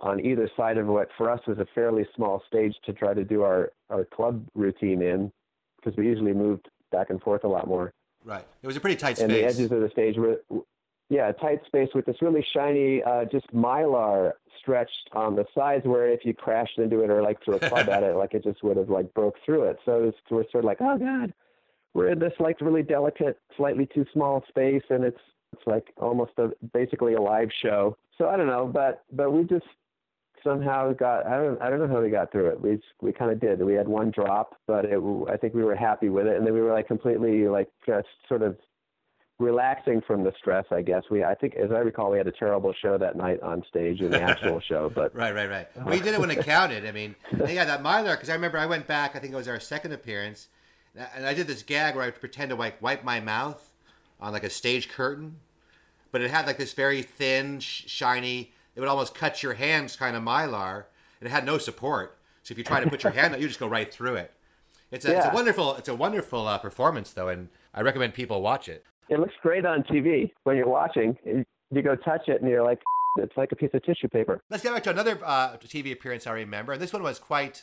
[0.00, 3.24] on either side of what for us was a fairly small stage to try to
[3.24, 5.32] do our, our club routine in
[5.76, 7.92] because we usually moved back and forth a lot more.
[8.24, 8.44] Right.
[8.62, 9.24] It was a pretty tight space.
[9.24, 10.40] And the edges of the stage were,
[11.10, 15.84] yeah, a tight space with this really shiny, uh, just mylar stretched on the sides
[15.84, 18.42] where if you crashed into it or like threw a club at it, like it
[18.42, 19.78] just would have like broke through it.
[19.84, 21.34] So it was, we're sort of like, oh God,
[21.94, 25.20] we're in this like really delicate, slightly too small space, and it's
[25.52, 27.96] it's like almost a basically a live show.
[28.18, 29.66] So I don't know, but but we just
[30.42, 32.60] somehow got I don't I don't know how we got through it.
[32.60, 33.62] We we kind of did.
[33.62, 34.98] We had one drop, but it
[35.32, 38.08] I think we were happy with it, and then we were like completely like just
[38.28, 38.56] sort of
[39.38, 40.64] relaxing from the stress.
[40.72, 43.40] I guess we I think as I recall we had a terrible show that night
[43.40, 44.90] on stage in the actual show.
[44.92, 45.68] But right right right.
[45.94, 46.86] You did it when it counted.
[46.86, 47.14] I mean,
[47.48, 49.14] yeah, that Mylar because I remember I went back.
[49.14, 50.48] I think it was our second appearance
[51.14, 53.72] and I did this gag where I pretend to like wipe my mouth
[54.20, 55.36] on like a stage curtain,
[56.12, 58.52] but it had like this very thin, sh- shiny.
[58.74, 60.84] It would almost cut your hands, kind of mylar,
[61.20, 62.18] and it had no support.
[62.42, 64.32] So if you try to put your hand, out, you just go right through it.
[64.90, 65.18] It's a, yeah.
[65.18, 68.84] it's a wonderful, it's a wonderful uh, performance though, and I recommend people watch it.
[69.08, 71.16] It looks great on TV when you're watching.
[71.24, 72.80] You go touch it, and you're like,
[73.18, 74.40] it's like a piece of tissue paper.
[74.50, 77.62] Let's get back to another uh, TV appearance I remember, and this one was quite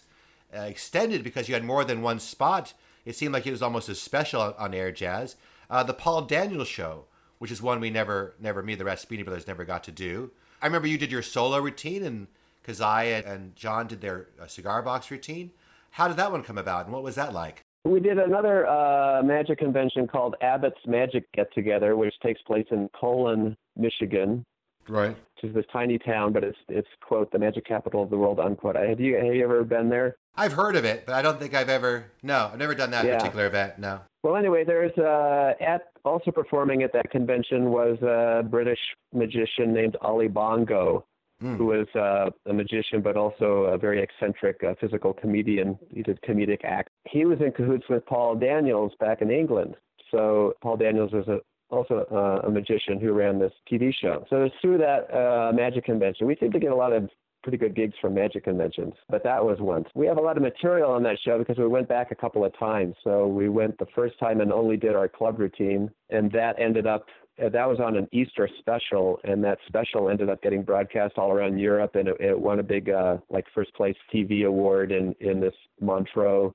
[0.56, 2.74] uh, extended because you had more than one spot
[3.06, 5.36] it seemed like it was almost as special on Air Jazz.
[5.70, 7.06] Uh, the Paul Daniels Show,
[7.40, 10.32] which is one we never, never, me, and the Raspyni Brothers never got to do.
[10.62, 12.28] I remember you did your solo routine, and
[12.64, 15.52] Kezia and John did their uh, cigar box routine.
[15.92, 17.64] How did that one come about, and what was that like?
[17.84, 22.90] We did another uh, magic convention called Abbott's Magic Get Together, which takes place in
[23.00, 24.46] Colon, Michigan.
[24.88, 25.18] Right.
[25.44, 28.76] This tiny town, but it's it's quote the magic capital of the world unquote.
[28.76, 30.16] Have you have you ever been there?
[30.36, 32.06] I've heard of it, but I don't think I've ever.
[32.24, 33.18] No, I've never done that yeah.
[33.18, 33.80] particular event.
[33.80, 34.02] No.
[34.24, 38.80] Well, anyway, there's uh, at also performing at that convention was a British
[39.14, 41.06] magician named Ali Bongo,
[41.42, 41.58] mm.
[41.58, 45.78] who was uh, a magician but also a very eccentric uh, physical comedian.
[45.90, 46.92] He did comedic acts.
[47.10, 49.76] He was in cahoots with Paul Daniels back in England.
[50.12, 51.40] So Paul Daniels was a,
[51.72, 54.26] also uh, a magician who ran this TV show.
[54.30, 56.28] So through that uh, magic convention.
[56.28, 57.10] We seem to get a lot of
[57.44, 59.88] pretty good gigs from magic conventions, but that was once.
[59.96, 62.46] We have a lot of material on that show because we went back a couple
[62.46, 62.96] of times.
[63.04, 66.86] So we went the first time and only did our club routine, and that ended
[66.86, 67.06] up
[67.44, 71.32] uh, that was on an Easter special, and that special ended up getting broadcast all
[71.32, 75.16] around Europe, and it, it won a big uh, like first place TV award in
[75.20, 76.52] in this Montreux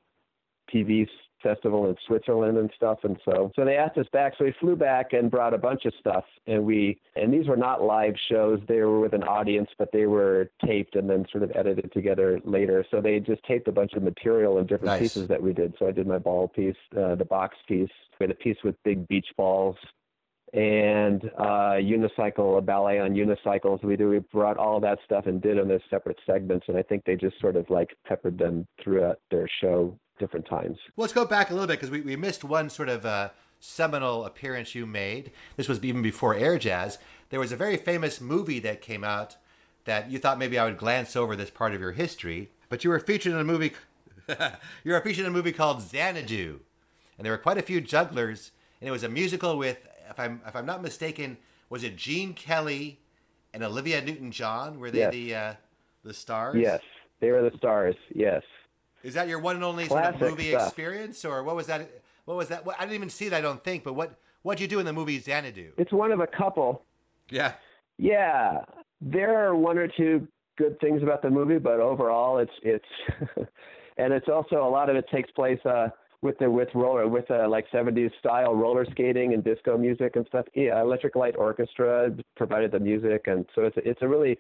[0.72, 1.08] TV
[1.42, 2.98] festival in Switzerland and stuff.
[3.02, 4.34] And so, so they asked us back.
[4.38, 6.24] So we flew back and brought a bunch of stuff.
[6.46, 8.60] And we, and these were not live shows.
[8.68, 12.40] They were with an audience, but they were taped and then sort of edited together
[12.44, 12.84] later.
[12.90, 15.00] So they just taped a bunch of material and different nice.
[15.00, 15.74] pieces that we did.
[15.78, 17.90] So I did my ball piece, uh, the box piece.
[18.18, 19.76] We had a piece with big beach balls
[20.52, 23.82] and uh, unicycle, a ballet on unicycles.
[23.82, 24.08] We do.
[24.08, 27.16] We brought all that stuff and did them as separate segments, and I think they
[27.16, 30.78] just sort of like peppered them throughout their show different times.
[30.96, 33.30] Well, let's go back a little bit because we, we missed one sort of uh,
[33.60, 35.30] seminal appearance you made.
[35.56, 36.98] This was even before Air Jazz.
[37.30, 39.36] There was a very famous movie that came out
[39.84, 42.90] that you thought maybe I would glance over this part of your history, but you
[42.90, 43.72] were featured in a movie.
[44.84, 46.60] you were featured in a movie called Xanadu,
[47.16, 48.50] and there were quite a few jugglers,
[48.80, 51.38] and it was a musical with, if I'm if I'm not mistaken,
[51.70, 53.00] was it Gene Kelly
[53.54, 54.78] and Olivia Newton-John?
[54.78, 55.12] Were they yes.
[55.12, 55.54] the uh,
[56.04, 56.56] the stars?
[56.56, 56.80] Yes,
[57.20, 57.96] they were the stars.
[58.12, 58.42] Yes.
[59.06, 60.68] Is that your one and only sort of movie stuff.
[60.68, 61.90] experience, or what was that?
[62.24, 62.66] What was that?
[62.78, 63.32] I didn't even see it.
[63.32, 63.84] I don't think.
[63.84, 65.72] But what What'd you do in the movie Xanadu?
[65.76, 66.84] It's one of a couple.
[67.30, 67.54] Yeah.
[67.98, 68.60] Yeah,
[69.00, 72.84] there are one or two good things about the movie, but overall, it's it's
[73.96, 75.88] and it's also a lot of it takes place uh,
[76.22, 80.24] with the with roller with uh, like 70s style roller skating and disco music and
[80.28, 80.46] stuff.
[80.54, 84.38] Yeah, Electric Light Orchestra provided the music, and so it's a, it's a really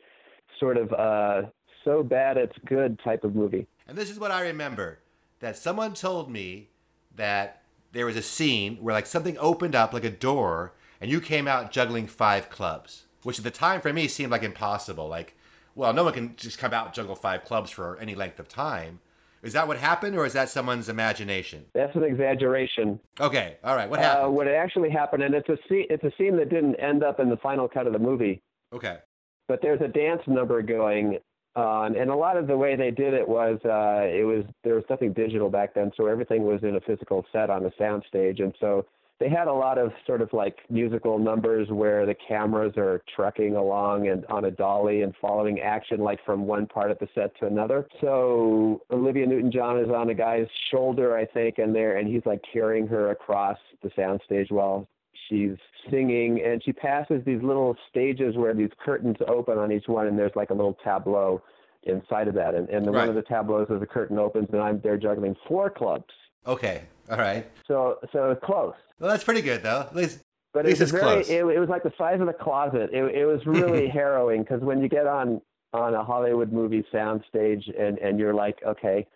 [0.60, 1.48] sort of uh,
[1.86, 3.66] so bad it's good type of movie.
[3.88, 4.98] And this is what I remember
[5.40, 6.68] that someone told me
[7.14, 11.20] that there was a scene where like something opened up like a door and you
[11.20, 15.08] came out juggling five clubs, which at the time for me seemed like impossible.
[15.08, 15.36] Like,
[15.74, 18.48] well, no one can just come out and juggle five clubs for any length of
[18.48, 19.00] time.
[19.42, 21.66] Is that what happened, or is that someone's imagination?
[21.72, 22.98] That's an exaggeration.
[23.20, 23.88] Okay, all right.
[23.88, 24.26] What happened?
[24.26, 27.20] Uh, what actually happened, and it's a scene, it's a scene that didn't end up
[27.20, 28.42] in the final cut of the movie.
[28.72, 28.96] Okay.
[29.46, 31.18] But there's a dance number going
[31.56, 34.74] on, and a lot of the way they did it was uh, it was there
[34.74, 38.04] was nothing digital back then, so everything was in a physical set on the sound
[38.08, 38.86] stage, and so
[39.18, 43.56] they had a lot of sort of like musical numbers where the cameras are trucking
[43.56, 47.34] along and on a dolly and following action like from one part of the set
[47.38, 47.86] to another.
[48.02, 52.42] So Olivia Newton-John is on a guy's shoulder, I think, and there, and he's like
[52.52, 54.86] carrying her across the soundstage while
[55.28, 55.56] she's
[55.90, 60.18] singing, and she passes these little stages where these curtains open on each one, and
[60.18, 61.42] there's like a little tableau
[61.84, 63.00] inside of that, and, and the, Right.
[63.00, 66.12] one of the tableaus as the curtain opens, and I'm there juggling four clubs.
[66.46, 66.82] Okay.
[67.10, 67.46] All right.
[67.68, 68.74] So so it's close.
[68.98, 69.80] Well, that's pretty good though.
[69.82, 70.20] At least,
[70.52, 71.28] But At least it's very, close.
[71.28, 72.90] it, it was like the size of the closet.
[72.92, 75.40] It, it was really harrowing because when you get on
[75.72, 79.06] on a Hollywood movie soundstage and and you're like, okay,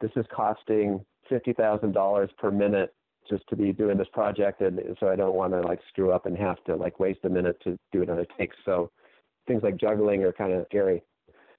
[0.00, 2.92] this is costing fifty thousand dollars per minute
[3.30, 6.26] just to be doing this project, and so I don't want to like screw up
[6.26, 8.50] and have to like waste a minute to do another take.
[8.64, 8.90] So
[9.46, 11.02] things like juggling are kind of scary,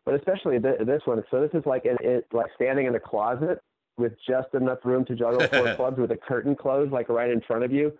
[0.05, 1.23] but especially th- this one.
[1.31, 3.61] So this is like it, it like standing in a closet
[3.97, 7.41] with just enough room to juggle four clubs with a curtain closed like right in
[7.41, 7.91] front of you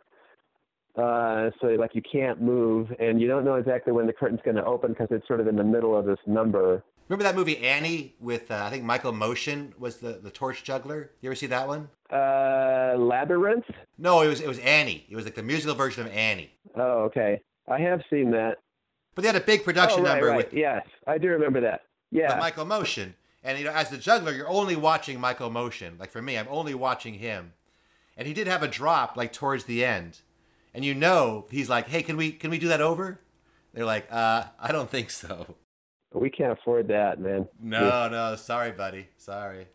[0.97, 4.57] uh, so like you can't move and you don't know exactly when the curtain's going
[4.57, 6.83] to open because it's sort of in the middle of this number.
[7.07, 11.11] Remember that movie Annie with uh, I think Michael Moschen was the the torch juggler.
[11.21, 11.89] You ever see that one?
[12.11, 13.65] Uh, labyrinth.
[13.97, 15.05] No, it was it was Annie.
[15.09, 16.51] It was like the musical version of Annie.
[16.75, 17.41] Oh, okay.
[17.69, 18.57] I have seen that.
[19.13, 20.37] But they had a big production oh, right, number right.
[20.37, 21.81] with Yes, I do remember that.
[22.11, 22.33] Yeah.
[22.33, 23.13] with Michael Moschen.
[23.43, 25.99] And you know, as the juggler, you're only watching Michael Moschen.
[25.99, 27.53] Like for me, I'm only watching him.
[28.15, 30.19] And he did have a drop like towards the end.
[30.73, 33.19] And you know he's like, "Hey, can we can we do that over?"
[33.73, 35.55] They're like, "Uh, I don't think so."
[36.13, 37.47] We can't afford that, man.
[37.61, 39.67] No, no, sorry, buddy, sorry.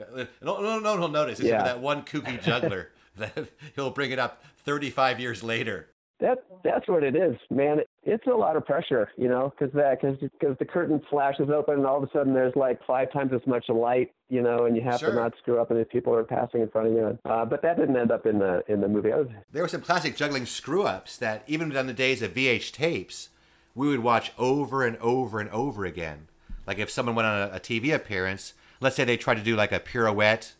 [0.00, 1.38] Uh, no, no, no, he'll notice.
[1.38, 1.58] Except Yeah.
[1.60, 5.88] for that one kooky juggler that he'll bring it up 35 years later.
[6.20, 7.78] That that's what it is, man.
[8.04, 11.86] It's a lot of pressure, you know, because that because the curtain flashes open and
[11.86, 14.82] all of a sudden there's like five times as much light, you know, and you
[14.82, 15.10] have Sure.
[15.10, 17.18] to not screw up and if people are passing in front of you.
[17.24, 19.08] Uh, but that didn't end up in the in the movie.
[19.10, 22.70] Was There were some classic juggling screw ups that even on the days of VH
[22.70, 23.30] tapes,
[23.74, 26.28] we would watch over and over and over again.
[26.66, 29.56] Like if someone went on a, a TV appearance, let's say they tried to do
[29.56, 30.52] like a pirouette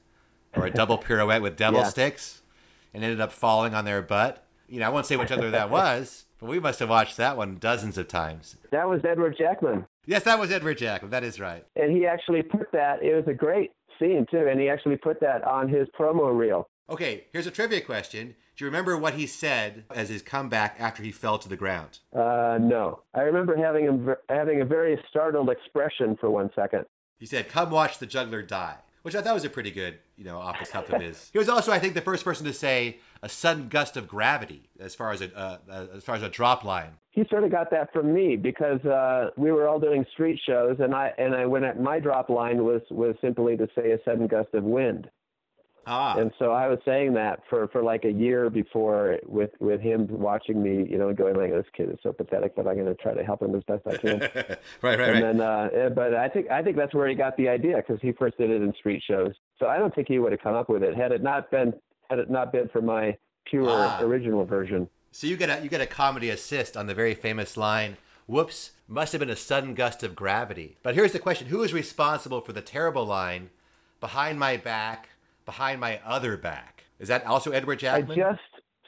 [0.56, 1.88] or a double pirouette with devil Yeah.
[1.88, 2.42] sticks
[2.94, 4.44] and ended up falling on their butt.
[4.68, 7.36] You know, I won't say which other that was, but we must have watched that
[7.36, 8.56] one dozens of times.
[8.70, 9.86] that was Edward Jackman.
[10.06, 11.10] Yes, that was Edward Jackman.
[11.10, 11.64] That is right.
[11.76, 13.02] and he actually put that.
[13.02, 16.68] It was a great scene too, and he actually put that on his promo reel.
[16.90, 18.34] Okay, here's a trivia question.
[18.62, 21.98] Do you remember what he said as his comeback after he fell to the ground?
[22.14, 26.84] Uh, no, I remember having him ver- having a very startled expression for one second.
[27.18, 30.22] He said, "Come watch the juggler die," which I thought was a pretty good, you
[30.22, 31.28] know, off the cuff of his.
[31.32, 34.70] He was also, I think, the first person to say a sudden gust of gravity
[34.78, 36.98] as far as a uh, uh, as far as a drop line.
[37.10, 40.76] He sort of got that from me because uh, we were all doing street shows,
[40.78, 43.98] and I and I went at my drop line was was simply to say a
[44.04, 45.10] sudden gust of wind,
[45.86, 49.80] Ah, and so I was saying that for for like a year before with with
[49.80, 52.86] him watching me, you know, going like this kid is so pathetic, but I'm going
[52.86, 54.20] to try to help him as best I can.
[54.20, 55.20] right, right, and right.
[55.20, 58.00] then uh eh, but i think i think that's where he got the idea because
[58.00, 60.54] he first did it in street shows so i don't think he would have come
[60.54, 61.72] up with it had it not been
[62.10, 64.00] had it not been for my pure Ah.
[64.02, 67.56] original version So you get a you get a comedy assist on the very famous
[67.56, 67.96] line.
[68.26, 68.70] Whoops!
[68.88, 70.76] Must have been a sudden gust of gravity.
[70.82, 73.50] But here's the question: Who is responsible for the terrible line?
[74.00, 75.08] Behind my back,
[75.44, 76.84] behind my other back.
[76.98, 78.12] Is that also Edward Jackman?
[78.12, 78.40] i just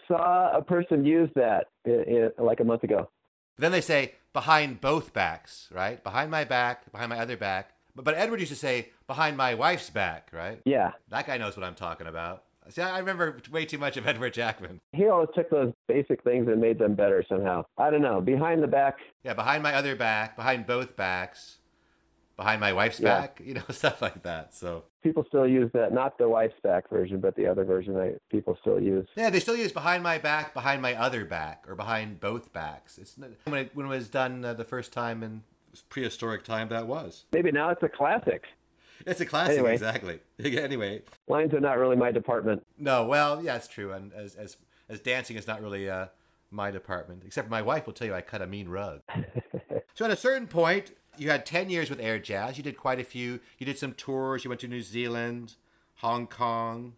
[0.07, 3.09] saw a person use that i i like a month ago
[3.57, 6.03] Then they say behind both backs, right?
[6.03, 7.71] Behind my back, behind my other back.
[7.97, 10.61] But, but Edward used to say behind my wife's back, right?
[10.65, 12.45] yeah That guy knows what I'm talking about.
[12.71, 14.81] See, I I remember way too much of Edward Jackman.
[14.93, 18.63] he always took those basic things and made them better somehow i don't know behind
[18.63, 21.59] the back Yeah, behind my other back, behind both backs.
[22.37, 23.21] Behind my wife's Yeah.
[23.21, 24.55] back, you know, stuff like that.
[24.55, 28.15] So People still use that, not the wife's back version, but the other version I,
[28.31, 29.07] people still use.
[29.17, 32.97] yeah, they still use behind my back, behind my other back, or behind both backs.
[32.99, 35.43] It's not, when it, when it was done uh, the first time in
[35.91, 37.25] prehistoric time that was.
[37.33, 38.45] Maybe now it's a classic.
[39.07, 39.73] It's a classic, Anyway.
[39.75, 40.21] exactly.
[40.39, 42.65] anyway, Lines are not really my department.
[42.79, 43.93] no, well, yeah, it's true.
[43.93, 44.57] And as as
[44.89, 46.07] as dancing is not really uh,
[46.51, 49.01] my department, except my wife will tell you I cut a mean rug.
[49.97, 52.57] So at a certain point, you had 10 years with Air Jazz.
[52.57, 53.41] You did quite a few.
[53.59, 54.45] You did some tours.
[54.45, 55.55] You went to New Zealand,
[55.97, 56.95] Hong Kong,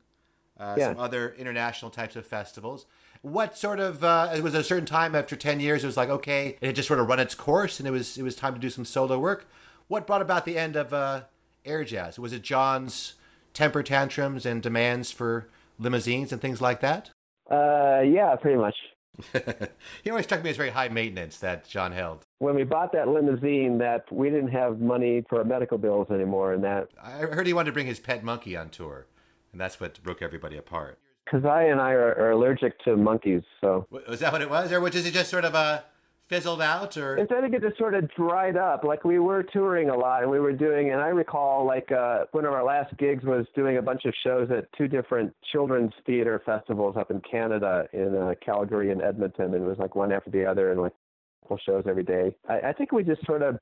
[0.58, 0.88] uh, Yeah.
[0.88, 2.86] some other international types of festivals.
[3.22, 6.08] What sort of uh, it was a certain time after 10 years it was like
[6.10, 8.54] okay, it had just sort of run its course and it was it was time
[8.54, 9.48] to do some solo work.
[9.88, 11.22] What brought about the end of uh,
[11.64, 12.18] Air Jazz?
[12.18, 13.14] Was it John's
[13.54, 15.48] temper tantrums and demands for
[15.78, 17.10] limousines and things like that?
[17.50, 18.74] Uh, yeah, pretty much.
[20.04, 22.24] he always struck me as very high maintenance that John held.
[22.38, 26.52] When we bought that limousine, that we didn't have money for our medical bills anymore,
[26.52, 29.06] and that I heard he wanted to bring his pet monkey on tour,
[29.52, 30.98] and that's what broke everybody apart.
[31.24, 34.70] Because I and I are, are allergic to monkeys, so Was that what it was,
[34.70, 35.80] or was it just sort of uh,
[36.28, 38.84] fizzled out, or It's I it just sort of dried up.
[38.84, 40.92] Like we were touring a lot, and we were doing.
[40.92, 44.14] And I recall, like uh, one of our last gigs was doing a bunch of
[44.24, 49.54] shows at two different children's theater festivals up in Canada, in uh, Calgary and Edmonton.
[49.54, 50.92] And it was like one after the other, and like
[51.46, 52.34] couple shows every day.
[52.48, 53.58] I, I think we just sort of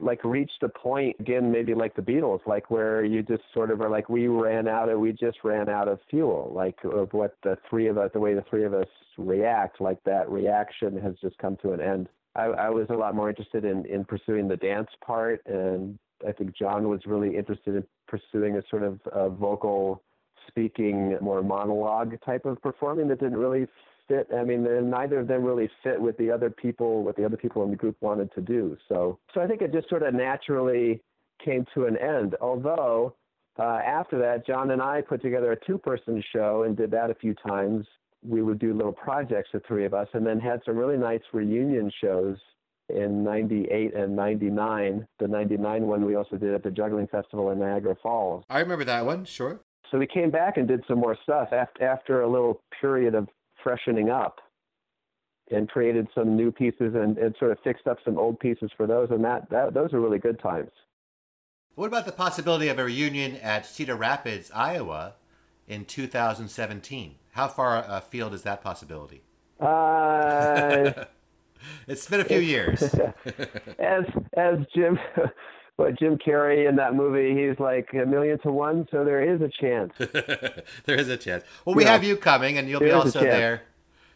[0.00, 3.80] like reached a point again, maybe like the Beatles, like where you just sort of
[3.80, 7.36] are like we ran out of, we just ran out of fuel, like of what
[7.42, 11.14] the three of us, the way the three of us react, like that reaction has
[11.20, 12.08] just come to an end.
[12.36, 16.32] I, I was a lot more interested in in pursuing the dance part, and I
[16.32, 20.02] think John was really interested in pursuing a sort of uh, vocal
[20.48, 23.66] speaking, more monologue type of performing that didn't really
[24.08, 24.28] fit.
[24.34, 27.62] I mean, neither of them really fit with the other people, what the other people
[27.62, 28.76] in the group wanted to do.
[28.88, 31.02] So, so I think it just sort of naturally
[31.44, 32.34] came to an end.
[32.40, 33.14] Although
[33.58, 37.14] uh, after that, John and I put together a two-person show and did that a
[37.14, 37.86] few times.
[38.26, 41.20] We would do little projects, the three of us, and then had some really nice
[41.32, 42.36] reunion shows
[42.88, 45.06] in 98 and 99.
[45.18, 48.44] The 99 one we also did at the Juggling Festival in Niagara Falls.
[48.48, 49.24] I remember that one.
[49.24, 49.60] Sure.
[49.90, 53.28] So we came back and did some more stuff after, after a little period of
[53.62, 54.38] freshening up
[55.50, 58.86] and created some new pieces and, and sort of fixed up some old pieces for
[58.86, 59.08] those.
[59.10, 60.70] And that, that those are really good times.
[61.74, 65.14] What about the possibility of a reunion at Cedar Rapids, Iowa,
[65.66, 67.14] in 2017?
[67.32, 69.22] How far afield is that possibility?
[69.60, 71.04] Uh,
[71.86, 72.82] It's been a few years.
[73.78, 74.04] as
[74.36, 74.98] as Jim,
[75.78, 79.40] what Jim Carrey in that movie, he's like a million to one, so there is
[79.40, 79.92] a chance.
[80.84, 81.44] there is a chance.
[81.64, 81.92] Well, we Yeah.
[81.92, 83.62] have you coming, and you'll be There a also there.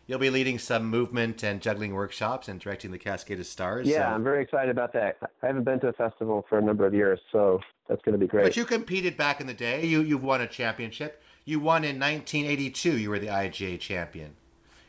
[0.08, 3.86] You'll be leading some movement and juggling workshops and directing the Cascade of Stars.
[3.86, 5.18] Yeah, so- I'm very excited about that.
[5.42, 8.18] I haven't been to a festival for a number of years, so that's going to
[8.18, 8.42] be great.
[8.42, 9.86] But you competed back in the day.
[9.86, 11.22] You you've won a championship.
[11.44, 12.98] You won in 1982.
[12.98, 14.34] You were the IJA champion.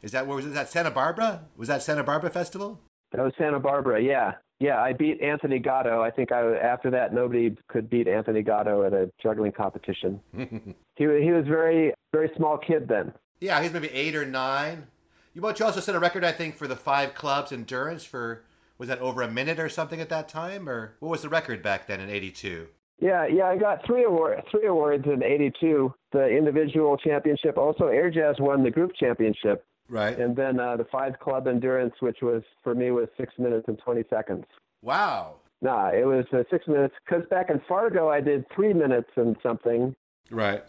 [0.01, 1.41] Is that where was that Santa Barbara?
[1.55, 2.79] Was that Santa Barbara Festival?
[3.11, 4.01] That was Santa Barbara.
[4.01, 4.81] Yeah, yeah.
[4.81, 6.01] I beat Anthony Gatto.
[6.01, 10.21] I think I after that nobody could beat Anthony Gatto at a juggling competition.
[10.37, 13.13] he he was very very small kid then.
[13.41, 14.87] Yeah, he's maybe eight or nine.
[15.33, 18.45] You but you also set a record, I think, for the five clubs endurance for
[18.77, 21.61] was that over a minute or something at that time, or what was the record
[21.61, 22.67] back then in '82?
[22.99, 23.47] Yeah, yeah.
[23.47, 25.93] I got three award three awards in '82.
[26.13, 27.57] The individual championship.
[27.57, 30.17] Also, Air Jazz won the group championship, Right.
[30.17, 33.77] and then uh, the five club endurance, which was for me was six minutes and
[33.77, 34.45] twenty seconds.
[34.81, 35.35] Wow.
[35.61, 36.93] Nah, it was uh, six minutes.
[37.05, 39.95] Because back in Fargo, I did three minutes and something.
[40.29, 40.63] Right.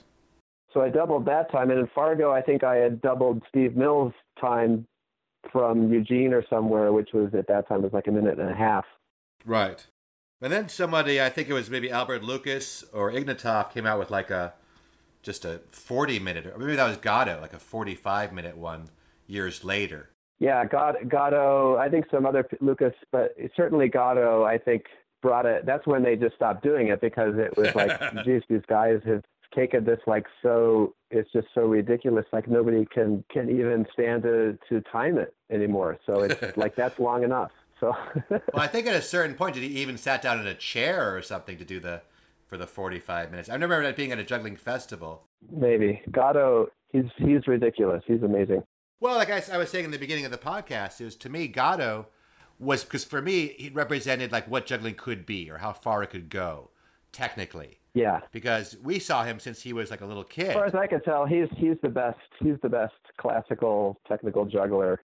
[0.73, 1.71] So I doubled that time.
[1.71, 4.87] And in Fargo, I think I had doubled Steve Mills' time
[5.51, 8.55] from Eugene or somewhere, which was at that time was like a minute and a
[8.55, 8.85] half.
[9.45, 9.85] Right.
[10.41, 14.11] And then somebody, I think it was maybe Albert Lucas or Ignatov, came out with
[14.11, 14.55] like a
[15.23, 18.91] just a 40 minute, or maybe that was Gatto, like a 45 minute one
[19.27, 20.11] years later.
[20.39, 21.77] Yeah, Gat- Gatto.
[21.77, 24.45] I think some other Lucas, but certainly Gatto.
[24.45, 24.85] I think
[25.23, 25.65] brought it.
[25.65, 29.23] That's when they just stopped doing it because it was like, geez, these guys have
[29.55, 30.95] taken this like so.
[31.11, 32.27] It's just so ridiculous.
[32.33, 35.99] Like nobody can can even stand to to time it anymore.
[36.05, 37.53] So it's like that's long enough.
[37.81, 37.93] So
[38.31, 41.17] Well, I think at a certain point, did he even sat down in a chair
[41.17, 42.03] or something to do the
[42.49, 43.49] for the 45 minutes?
[43.49, 45.23] I remember that being at a juggling festival.
[45.51, 46.69] maybe Gatto.
[46.91, 48.03] He's he's ridiculous.
[48.07, 48.63] He's amazing.
[49.01, 51.49] Well, like I was saying in the beginning of the podcast, it was to me
[51.49, 52.07] Gatto
[52.59, 56.11] was because for me he represented like what juggling could be or how far it
[56.11, 56.71] could go
[57.13, 57.79] technically.
[57.95, 58.21] Yeah.
[58.33, 60.49] Because we saw him since he was like a little kid.
[60.49, 62.19] As far as I can tell, he's he's the best.
[62.41, 65.01] He's the best classical technical juggler.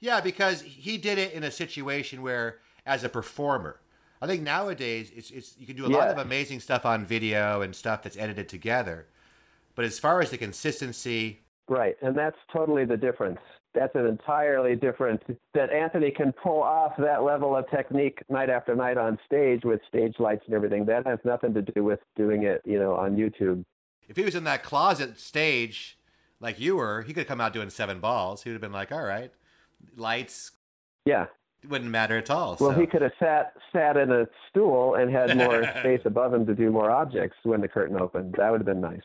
[0.00, 3.80] Yeah, because he did it in a situation where, as a performer,
[4.20, 7.62] I think nowadays it's it's you can do a lot of amazing stuff on video
[7.62, 9.06] and stuff that's edited together.
[9.74, 13.38] But as far as the consistency, Right, and that's totally the difference.
[13.74, 15.20] That's an entirely different
[15.52, 19.80] that Anthony can pull off that level of technique night after night on stage with
[19.88, 20.86] stage lights and everything.
[20.86, 23.64] That has nothing to do with doing it, you know, on YouTube.
[24.08, 25.98] if he was in that closet stage
[26.40, 28.44] like you were, he could have come out doing seven balls.
[28.44, 29.32] He would have been like, all right,
[29.96, 30.52] lights
[31.04, 31.26] Yeah.
[31.68, 32.56] wouldn't matter at all.
[32.60, 32.80] Well, so.
[32.80, 36.54] he could have sat sat in a stool and had more space above him to
[36.54, 38.36] do more objects when the curtain opened.
[38.38, 39.02] That would have been nice.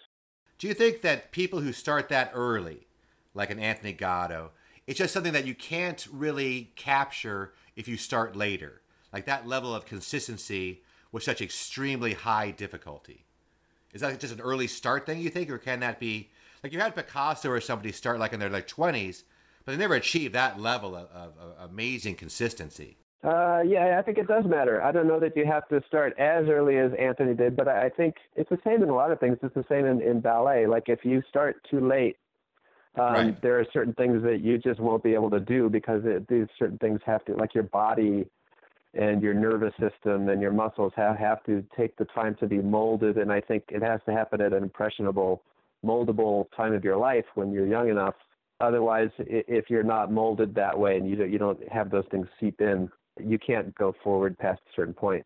[0.61, 2.85] Do you think that people who start that early,
[3.33, 4.51] like an Anthony Gatto,
[4.85, 8.83] it's just something that you can't really capture if you start later?
[9.11, 13.25] Like that level of consistency with such extremely high difficulty.
[13.91, 16.29] Is that just an early start thing, you think, or can that be
[16.61, 19.23] like you had Picasso or somebody start like in their like twenties,
[19.65, 22.97] but they never achieved that level of, of, of amazing consistency?
[23.23, 24.81] Uh, yeah, I think it does matter.
[24.81, 27.85] I don't know that you have to start as early as Anthony did, but I
[27.85, 29.37] I think it's the same in a lot of things.
[29.43, 30.65] It's the same in, in ballet.
[30.65, 32.17] Like if you start too late,
[32.99, 33.41] um, Right.
[33.41, 36.47] there are certain things that you just won't be able to do because it, these
[36.59, 38.25] certain things have to, like your body
[38.93, 42.59] and your nervous system and your muscles have, have to take the time to be
[42.59, 43.17] molded.
[43.17, 45.43] And I think it has to happen at an impressionable,
[45.85, 48.15] moldable time of your life when you're young enough.
[48.59, 52.05] Otherwise, i- if you're not molded that way and you don't, you don't have those
[52.11, 52.89] things seep in,
[53.19, 55.25] you can't go forward past a certain point.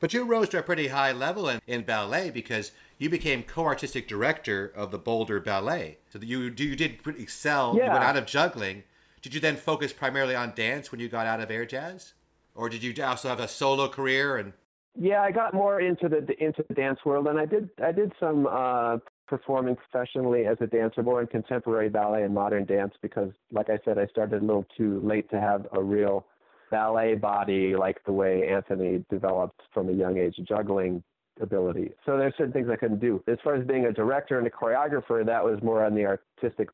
[0.00, 4.06] But you rose to a pretty high level in, in ballet because you became co-artistic
[4.06, 5.98] director of the Boulder Ballet.
[6.10, 7.74] So that you you did pretty excel.
[7.74, 8.84] You went out of juggling.
[9.22, 12.12] Did you then focus primarily on dance when you got out of air jazz,
[12.54, 14.36] or did you also have a solo career?
[14.36, 14.52] And
[14.94, 18.12] Yeah, I got more into the into the dance world, and I did I did
[18.20, 23.30] some uh, performing professionally as a dancer, more in contemporary ballet and modern dance, because,
[23.50, 26.26] like I said, I started a little too late to have a real
[26.74, 31.04] ballet body like the way Anthony developed from a young age juggling
[31.40, 31.92] ability.
[32.04, 33.22] So there's certain things I couldn't do.
[33.28, 36.68] As far as being a director and a choreographer, that was more on the artistic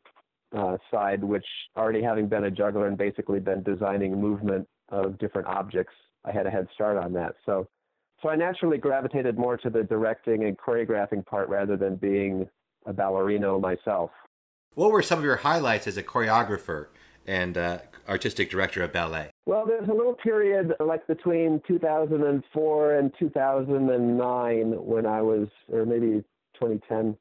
[0.56, 1.44] uh, side, which
[1.76, 5.92] already having been a juggler and basically been designing movement of different objects,
[6.24, 7.34] I had a head start on that.
[7.44, 7.68] So
[8.22, 12.48] so I naturally gravitated more to the directing and choreographing part rather than being
[12.86, 14.10] a ballerino myself.
[14.74, 16.86] what were some of your highlights as a choreographer
[17.26, 17.78] and uh,
[18.08, 19.29] artistic director of ballet?
[19.46, 26.22] Well, there's a little period like between 2004 and 2009 when I was, or maybe
[26.54, 27.16] 2010,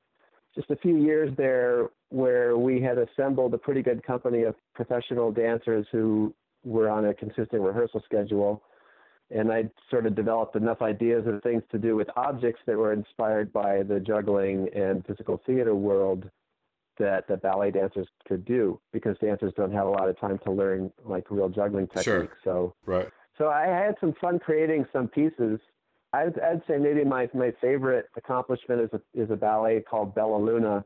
[0.56, 5.32] just a few years there where we had assembled a pretty good company of professional
[5.32, 8.62] dancers who were on a consistent rehearsal schedule.
[9.32, 12.94] And I sort of developed enough ideas of things to do with objects that were
[12.94, 16.30] inspired by the juggling and physical theater world
[17.00, 20.52] that the ballet dancers could do because dancers don't have a lot of time to
[20.52, 22.06] learn like real juggling techniques.
[22.06, 22.30] Sure.
[22.44, 23.10] So Right.
[23.38, 25.60] so I had some fun creating some pieces.
[26.14, 30.38] I'd, I'd say maybe my my favorite accomplishment is a is a ballet called Bella
[30.38, 30.84] Luna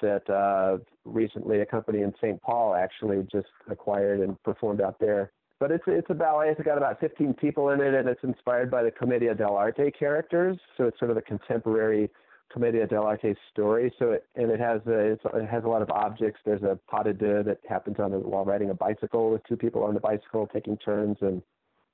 [0.00, 2.40] that uh, recently a company in St.
[2.42, 5.32] Paul actually just acquired and performed out there.
[5.60, 6.50] But it's it's a ballet.
[6.50, 10.58] It's got about 15 people in it, and it's inspired by the Commedia dell'arte characters.
[10.76, 12.10] So it's sort of a contemporary
[12.52, 13.92] Commedia dell'arte story.
[13.98, 15.20] So it and it has a it
[15.50, 16.40] has a lot of objects.
[16.44, 19.56] There's a pas de deux that happens on a, while riding a bicycle with two
[19.56, 21.42] people on the bicycle taking turns, and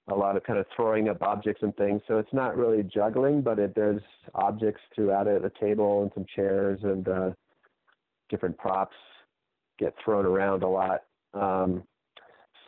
[0.09, 2.03] a lot of kind of throwing up objects and things.
[2.09, 4.03] So it's not really juggling, but it there's
[4.35, 7.31] objects throughout it, a table and some chairs and uh,
[8.29, 8.97] different props
[9.79, 11.03] get thrown around a lot.
[11.33, 11.85] Um,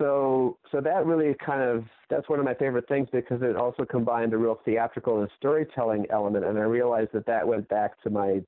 [0.03, 3.84] so so that really kind of that's one of my favorite things because it also
[3.84, 8.11] combined a real theatrical and storytelling element, and I realized that that went back to
[8.11, 8.40] my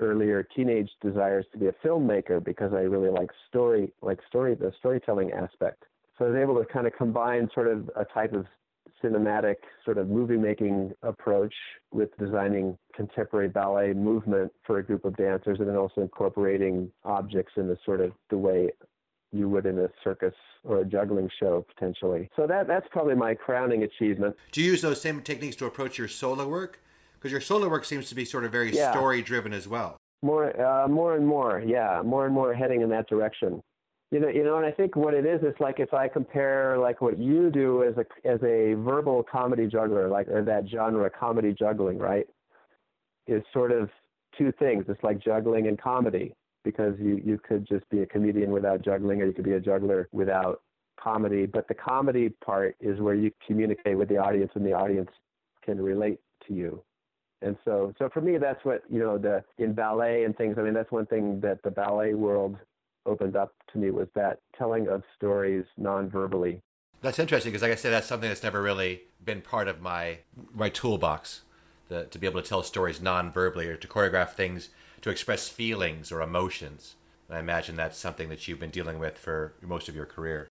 [0.00, 4.72] earlier teenage desires to be a filmmaker because I really like story like story the
[4.78, 5.84] storytelling aspect.
[6.18, 8.46] So I was able to kind of combine sort of a type of
[9.04, 11.54] cinematic sort of movie making approach
[11.92, 17.52] with designing contemporary ballet movement for a group of dancers and then also incorporating objects
[17.56, 18.70] in the sort of the way
[19.32, 22.28] you would in a circus or a juggling show potentially.
[22.36, 24.36] So that that's probably my crowning achievement.
[24.52, 26.80] Do you use those same techniques to approach your solo work?
[27.14, 28.90] Because your solo work seems to be sort of very Yeah.
[28.92, 29.96] story driven as well.
[30.22, 33.62] More uh, more and more, yeah, more and more heading in that direction.
[34.10, 36.76] You know, you know, and I think what it is, it's like if I compare
[36.78, 41.08] like what you do as a as a verbal comedy juggler, like or that genre
[41.08, 42.26] comedy juggling, right?
[43.26, 43.88] Is sort of
[44.36, 44.84] two things.
[44.88, 49.22] It's like juggling and comedy because you you could just be a comedian without juggling,
[49.22, 50.62] or you could be a juggler without
[51.02, 51.46] comedy.
[51.46, 55.10] But the comedy part is where you communicate with the audience, and the audience
[55.64, 56.82] can relate to you.
[57.42, 59.16] And so, so for me, that's what you know.
[59.16, 60.56] The in ballet and things.
[60.58, 62.56] I mean, that's one thing that the ballet world
[63.06, 66.60] opened up to me was that telling of stories non-verbally.
[67.00, 70.18] That's interesting because, like I said, that's something that's never really been part of my
[70.52, 71.42] my toolbox.
[71.88, 74.68] The, to be able to tell stories non-verbally or to choreograph things
[75.02, 76.96] to express feelings or emotions.
[77.28, 80.48] I imagine that's something that you've been dealing with for most of your career.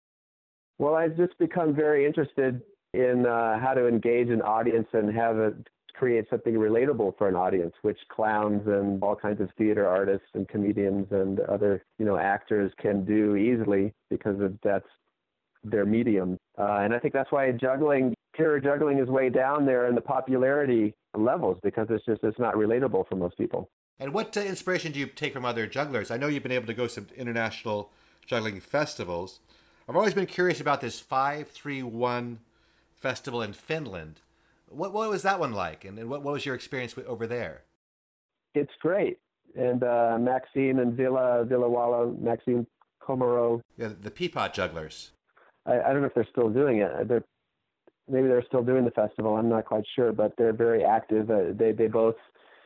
[0.79, 5.39] Well, I've just become very interested in uh, how to engage an audience and have
[5.39, 5.55] it
[5.95, 10.49] create something relatable for an audience, which clowns and all kinds of theater artists and
[10.49, 14.89] comedians and other you know actors can do easily because of that's
[15.63, 16.37] their medium.
[16.59, 20.01] Uh, and I think that's why juggling, pure juggling, is way down there in the
[20.01, 23.71] popularity levels because it's just it's not relatable for most people.
[23.99, 26.11] And what uh, inspiration do you take from other jugglers?
[26.11, 27.91] I know you've been able to go to some international
[28.27, 29.41] juggling festivals.
[29.89, 32.41] I've always been curious about this 531
[32.97, 34.21] festival in Finland.
[34.69, 35.85] What, what was that one like?
[35.85, 37.63] And, and what, what was your experience with, over there?
[38.55, 39.19] It's great.
[39.55, 42.67] And uh, Maxime and Ville, Villawala, Maksim
[43.01, 43.61] Komaro.
[43.77, 45.13] Yeah, the Peapod jugglers.
[45.67, 47.09] I, I don't know if they're still doing it.
[47.09, 47.25] They're,
[48.09, 49.37] maybe they're still doing the festival.
[49.37, 51.31] I'm not quite sure, but they're very active.
[51.31, 52.17] Uh, they, they both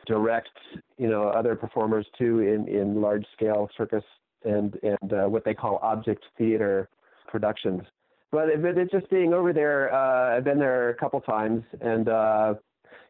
[0.09, 0.49] direct,
[0.97, 4.03] you know, other performers too in, in large scale circus
[4.43, 6.89] and, and uh, what they call object theater
[7.27, 7.83] productions.
[8.31, 9.93] But it, it's just being over there.
[9.93, 12.55] Uh, I've been there a couple times, and uh,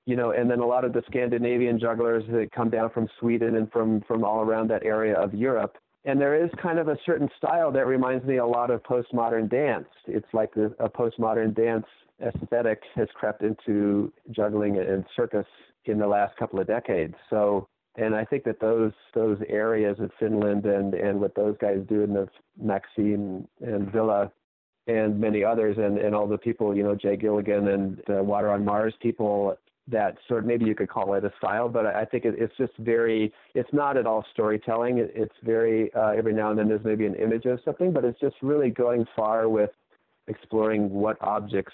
[0.06, 3.56] you know, and then a lot of the Scandinavian jugglers that come down from Sweden
[3.56, 5.78] and from from all around that area of Europe.
[6.06, 9.50] And there is kind of a certain style that reminds me a lot of postmodern
[9.50, 9.88] dance.
[10.08, 11.86] It's like a, a postmodern dance
[12.22, 15.45] aesthetic has crept into juggling and circus
[15.86, 17.15] in the last couple of decades.
[17.30, 17.67] So,
[17.97, 22.01] and I think that those those areas of Finland and and what those guys do
[22.01, 22.28] in the
[22.61, 24.32] Maxime and Ville
[24.88, 28.49] and many others and and all the people, you know, Jay Gilligan and the Water
[28.49, 29.57] on Mars people
[29.91, 32.55] that sort of maybe you could call it a style, but I think it, it's
[32.57, 34.99] just very, it's not at all storytelling.
[34.99, 38.05] It, it's very, uh, every now and then there's maybe an image of something, but
[38.05, 39.72] it's just really going far with
[40.28, 41.74] exploring what objects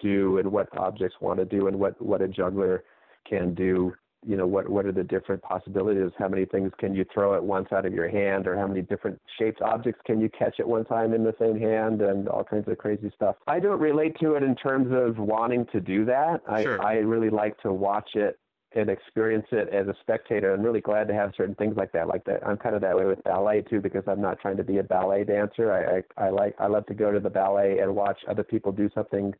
[0.00, 2.84] do and what objects want to do and what, what a juggler
[3.28, 3.94] can do.
[4.26, 6.10] You know what what are the different possibilities?
[6.18, 8.82] How many things can you throw at once out of your hand or how many
[8.82, 12.44] different shaped objects can you catch at one time in the same hand and all
[12.44, 13.36] kinds of crazy stuff?
[13.46, 16.42] I don't relate to it in terms of wanting to do that.
[16.46, 16.84] I sure.
[16.84, 18.38] i really like to watch it
[18.72, 22.06] and experience it as a spectator i'm really glad to have certain things like that.
[22.06, 24.64] Like that i'm kind of that way with ballet too because i'm not trying to
[24.64, 25.72] be a ballet dancer.
[25.72, 28.70] I i, I like i love to go to the ballet and watch other people
[28.70, 29.32] do something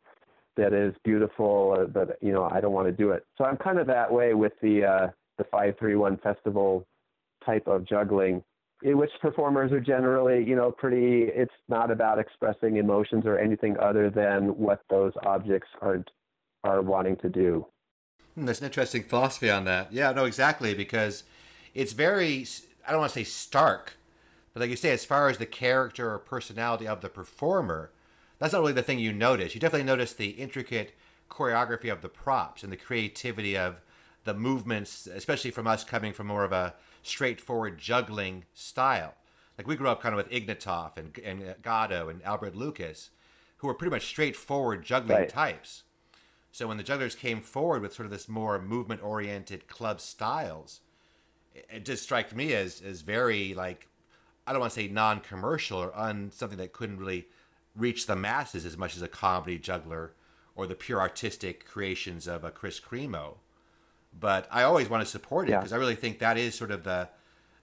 [0.57, 3.25] that is beautiful, uh, but you know I don't want to do it.
[3.37, 6.85] So I'm kind of that way with the uh, the 531 festival
[7.45, 8.43] type of juggling,
[8.83, 11.23] in which performers are generally you know pretty.
[11.23, 16.03] It's not about expressing emotions or anything other than what those objects are
[16.63, 17.65] are wanting to do.
[18.35, 19.91] Hmm, there's an interesting philosophy on that.
[19.91, 21.23] Yeah, no, exactly because
[21.73, 22.45] it's very
[22.87, 23.97] I don't want to say stark,
[24.53, 27.91] but like you say, as far as the character or personality of the performer
[28.41, 29.53] that's not really the thing you notice.
[29.53, 30.93] You definitely notice the intricate
[31.29, 33.83] choreography of the props and the creativity of
[34.23, 36.73] the movements, especially from us coming from more of a
[37.03, 39.13] straightforward juggling style.
[39.59, 43.11] Like we grew up kind of with Ignatov and, and Gatto and Albert Lucas,
[43.57, 45.29] who were pretty much straightforward juggling right.
[45.29, 45.83] types.
[46.51, 50.79] So when the jugglers came forward with sort of this more movement oriented club styles,
[51.53, 53.87] it, it just struck me as, as very like,
[54.47, 57.27] I don't want to say non commercial or un, something that couldn't really
[57.75, 60.13] reach the masses as much as a comedy juggler
[60.55, 63.37] or the pure artistic creations of a Kris Kremo.
[64.17, 65.77] But I always want to support it because yeah.
[65.77, 67.09] I really think that is sort of the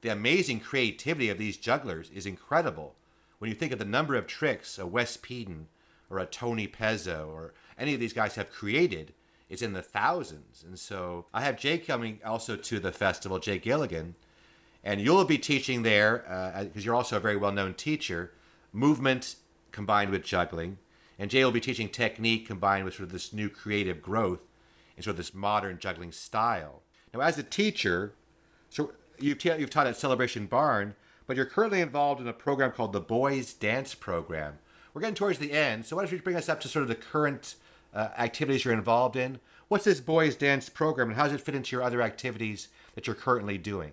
[0.01, 2.95] the amazing creativity of these jugglers is incredible.
[3.39, 5.69] When you think of the number of tricks a Wes Peden
[6.09, 9.13] or a Tony Pezzo or any of these guys have created,
[9.49, 10.65] it's in the thousands.
[10.67, 14.15] And so I have Jay coming also to the festival, Jay Gilligan,
[14.85, 16.19] and you'll be teaching there
[16.73, 18.33] because uh, you're also a very well known teacher,
[18.73, 19.37] movement
[19.73, 20.79] combined with juggling.
[21.19, 24.41] And Jay will be teaching technique combined with sort of this new creative growth
[24.97, 26.83] and sort of this modern juggling style.
[27.13, 28.15] Now, as a teacher,
[28.69, 30.95] so you've, t- you've taught at Celebration Barn,
[31.27, 34.59] but you're currently involved in a program called the Boys Dance Program.
[34.95, 36.89] We're getting towards the end, so why don't you bring us up to sort of
[36.89, 37.57] the current
[37.95, 39.41] uh, activities you're involved in?
[39.69, 43.07] What's this Boys Dance Program, and how does it fit into your other activities that
[43.07, 43.93] you're currently doing?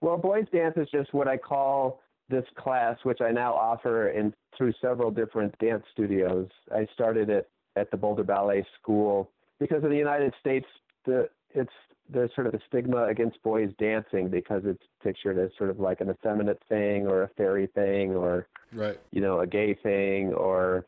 [0.00, 4.34] Well, Boys Dance is just what I call this class, which I now offer in
[4.56, 6.48] through several different dance studios.
[6.74, 10.66] I started it at the Boulder Ballet School because in the United States,
[11.04, 11.72] the it's
[12.08, 16.00] there's sort of a stigma against boys dancing because it's pictured as sort of like
[16.00, 19.00] an effeminate thing or a fairy thing or right.
[19.10, 20.86] you know a gay thing or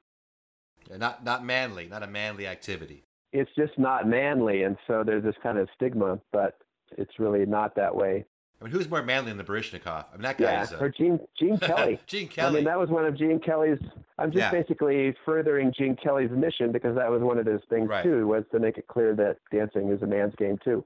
[0.89, 3.05] yeah, not not manly, not a manly activity.
[3.32, 6.59] It's just not manly, and so there's this kind of stigma, but
[6.97, 8.24] it's really not that way.
[8.61, 10.07] I mean, who's more manly than the Baryshnikov?
[10.13, 10.73] I mean, that guy yeah, is.
[10.73, 10.79] A...
[10.79, 12.01] or Gene Gene Kelly.
[12.07, 12.49] Gene Kelly.
[12.49, 13.79] I mean, that was one of Gene Kelly's
[14.19, 14.51] I'm just Yeah.
[14.51, 18.03] basically furthering Gene Kelly's mission because that was one of his things Right.
[18.03, 20.85] too, was to make it clear that dancing is a man's game too.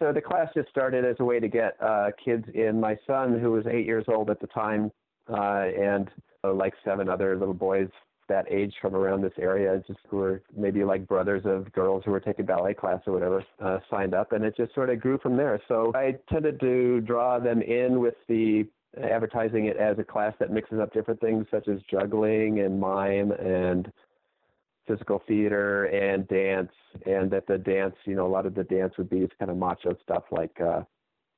[0.00, 2.80] So the class just started as a way to get uh, kids in.
[2.80, 4.90] My son, who was eight years old at the time,
[5.28, 6.10] uh, and
[6.42, 7.88] uh, like seven other little boys
[8.28, 12.10] that age from around this area, just who were maybe like brothers of girls who
[12.10, 15.18] were taking ballet class or whatever, uh, signed up, and it just sort of grew
[15.18, 15.60] from there.
[15.68, 18.66] So I tended to draw them in with the
[19.02, 23.32] advertising it as a class that mixes up different things such as juggling and mime
[23.32, 23.90] and
[24.86, 26.70] physical theater and dance
[27.06, 29.56] and that the dance you know a lot of the dance would be kind of
[29.56, 30.82] macho stuff like uh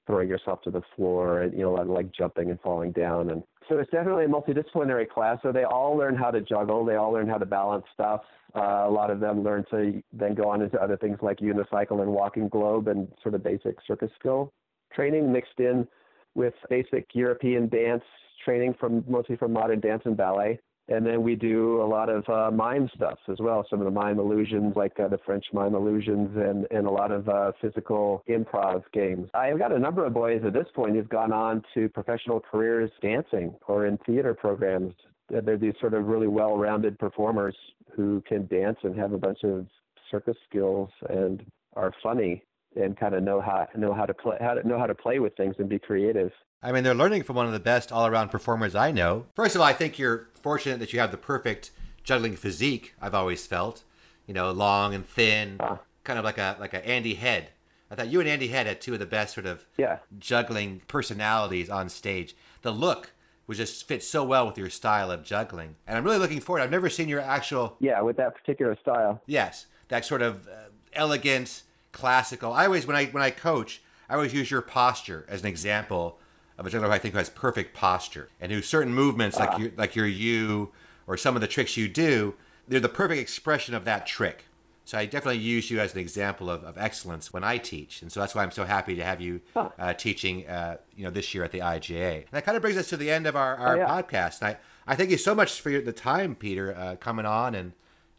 [0.06, 3.30] throwing yourself to the floor and you know like jumping and falling down.
[3.30, 5.38] And so it's definitely a multidisciplinary class.
[5.42, 6.84] So they all learn how to juggle.
[6.84, 8.22] They all learn how to balance stuff.
[8.54, 12.00] Uh, a lot of them learn to then go on into other things like unicycle
[12.02, 14.52] and walking globe and sort of basic circus skill
[14.96, 15.86] training mixed in
[16.34, 18.02] with basic European dance
[18.44, 20.58] training from mostly from modern dance and ballet.
[20.88, 23.66] And then we do a lot of uh, mime stuff as well.
[23.68, 27.10] Some of the mime illusions, like uh, the French mime illusions, and, and a lot
[27.10, 29.28] of uh, physical improv games.
[29.34, 32.90] I've got a number of boys at this point who've gone on to professional careers
[33.02, 34.94] dancing or in theater programs.
[35.28, 37.56] They're these sort of really well-rounded performers
[37.96, 39.66] who can dance and have a bunch of
[40.08, 42.44] circus skills and are funny
[42.76, 45.18] and kind of know how know how to play how to know how to play
[45.18, 46.32] with things and be creative.
[46.62, 49.26] I mean, they're learning from one of the best all around performers I know.
[49.34, 51.70] First of all, I think you're fortunate that you have the perfect
[52.02, 53.82] juggling physique, I've always felt.
[54.26, 55.78] You know, long and thin, Ah.
[56.04, 57.50] kind of like a like a Andy Head.
[57.90, 59.98] I thought you and Andy Head had two of the best sort of Yeah.
[60.18, 62.34] juggling personalities on stage.
[62.62, 63.12] The look
[63.46, 65.76] was just fit so well with your style of juggling.
[65.86, 66.62] And I'm really looking forward.
[66.62, 69.22] I've never seen your actual Yeah, with that particular style.
[69.26, 71.62] Yes, that sort of uh, elegant,
[71.96, 72.52] classical.
[72.52, 76.18] I always when I when I coach, I always use your posture as an example
[76.58, 79.70] of a juggler who I think has perfect posture and who certain movements like your
[79.76, 80.72] like your you
[81.06, 82.34] or some of the tricks you do,
[82.68, 84.44] they're the perfect expression of that trick.
[84.84, 88.12] So I definitely use you as an example of, of excellence when I teach, and
[88.12, 89.70] so that's why I'm so happy to have you Huh.
[89.78, 92.14] uh, teaching, uh, you know, this year at the IJA.
[92.18, 93.88] And that kind of brings us to the end of our, our Oh, yeah.
[94.02, 94.42] podcast.
[94.42, 97.56] And I, I thank you so much for your, the time, Peter, uh, coming on
[97.56, 97.72] and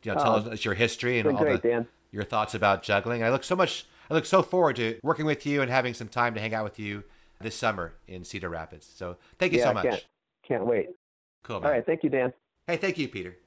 [0.04, 1.88] you know, tell Oh, us your history and all great, the, Dan.
[2.18, 3.24] Your thoughts about juggling.
[3.24, 3.86] I look so much.
[4.10, 6.64] I look so forward to working with you and having some time to hang out
[6.64, 7.04] with you
[7.40, 8.92] this summer in Cedar Rapids.
[8.92, 9.84] So thank you yeah, so much.
[9.84, 10.06] Can't,
[10.48, 10.88] can't wait.
[11.44, 11.60] Cool.
[11.60, 11.68] Man.
[11.68, 12.34] All right, thank you, Dan.
[12.66, 13.38] Hey, thank you, Peter.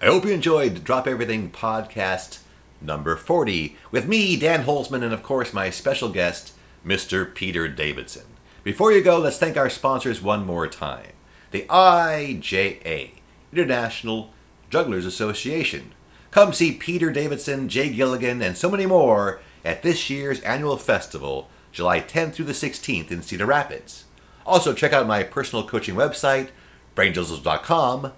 [0.00, 2.38] I hope you enjoyed Drop Everything podcast
[2.80, 6.54] number 40 with me, Dan Holzman, and of course my special guest,
[6.86, 7.34] Mr.
[7.34, 8.24] Peter Davison.
[8.64, 11.12] Before you go, let's thank our sponsors one more time
[11.50, 13.10] the IJA,
[13.52, 14.32] International
[14.70, 15.92] Jugglers Association.
[16.36, 21.48] Come see Peter Davison, Jay Gilligan, and so many more at this year's annual festival,
[21.72, 24.04] July 10th through the 16th in Cedar Rapids.
[24.44, 26.48] Also, check out my personal coaching website,
[26.94, 28.12] brainjizzles.com,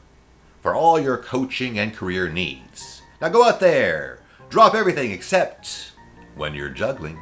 [0.60, 3.02] for all your coaching and career needs.
[3.20, 5.92] Now go out there, drop everything except
[6.34, 7.20] when you're juggling.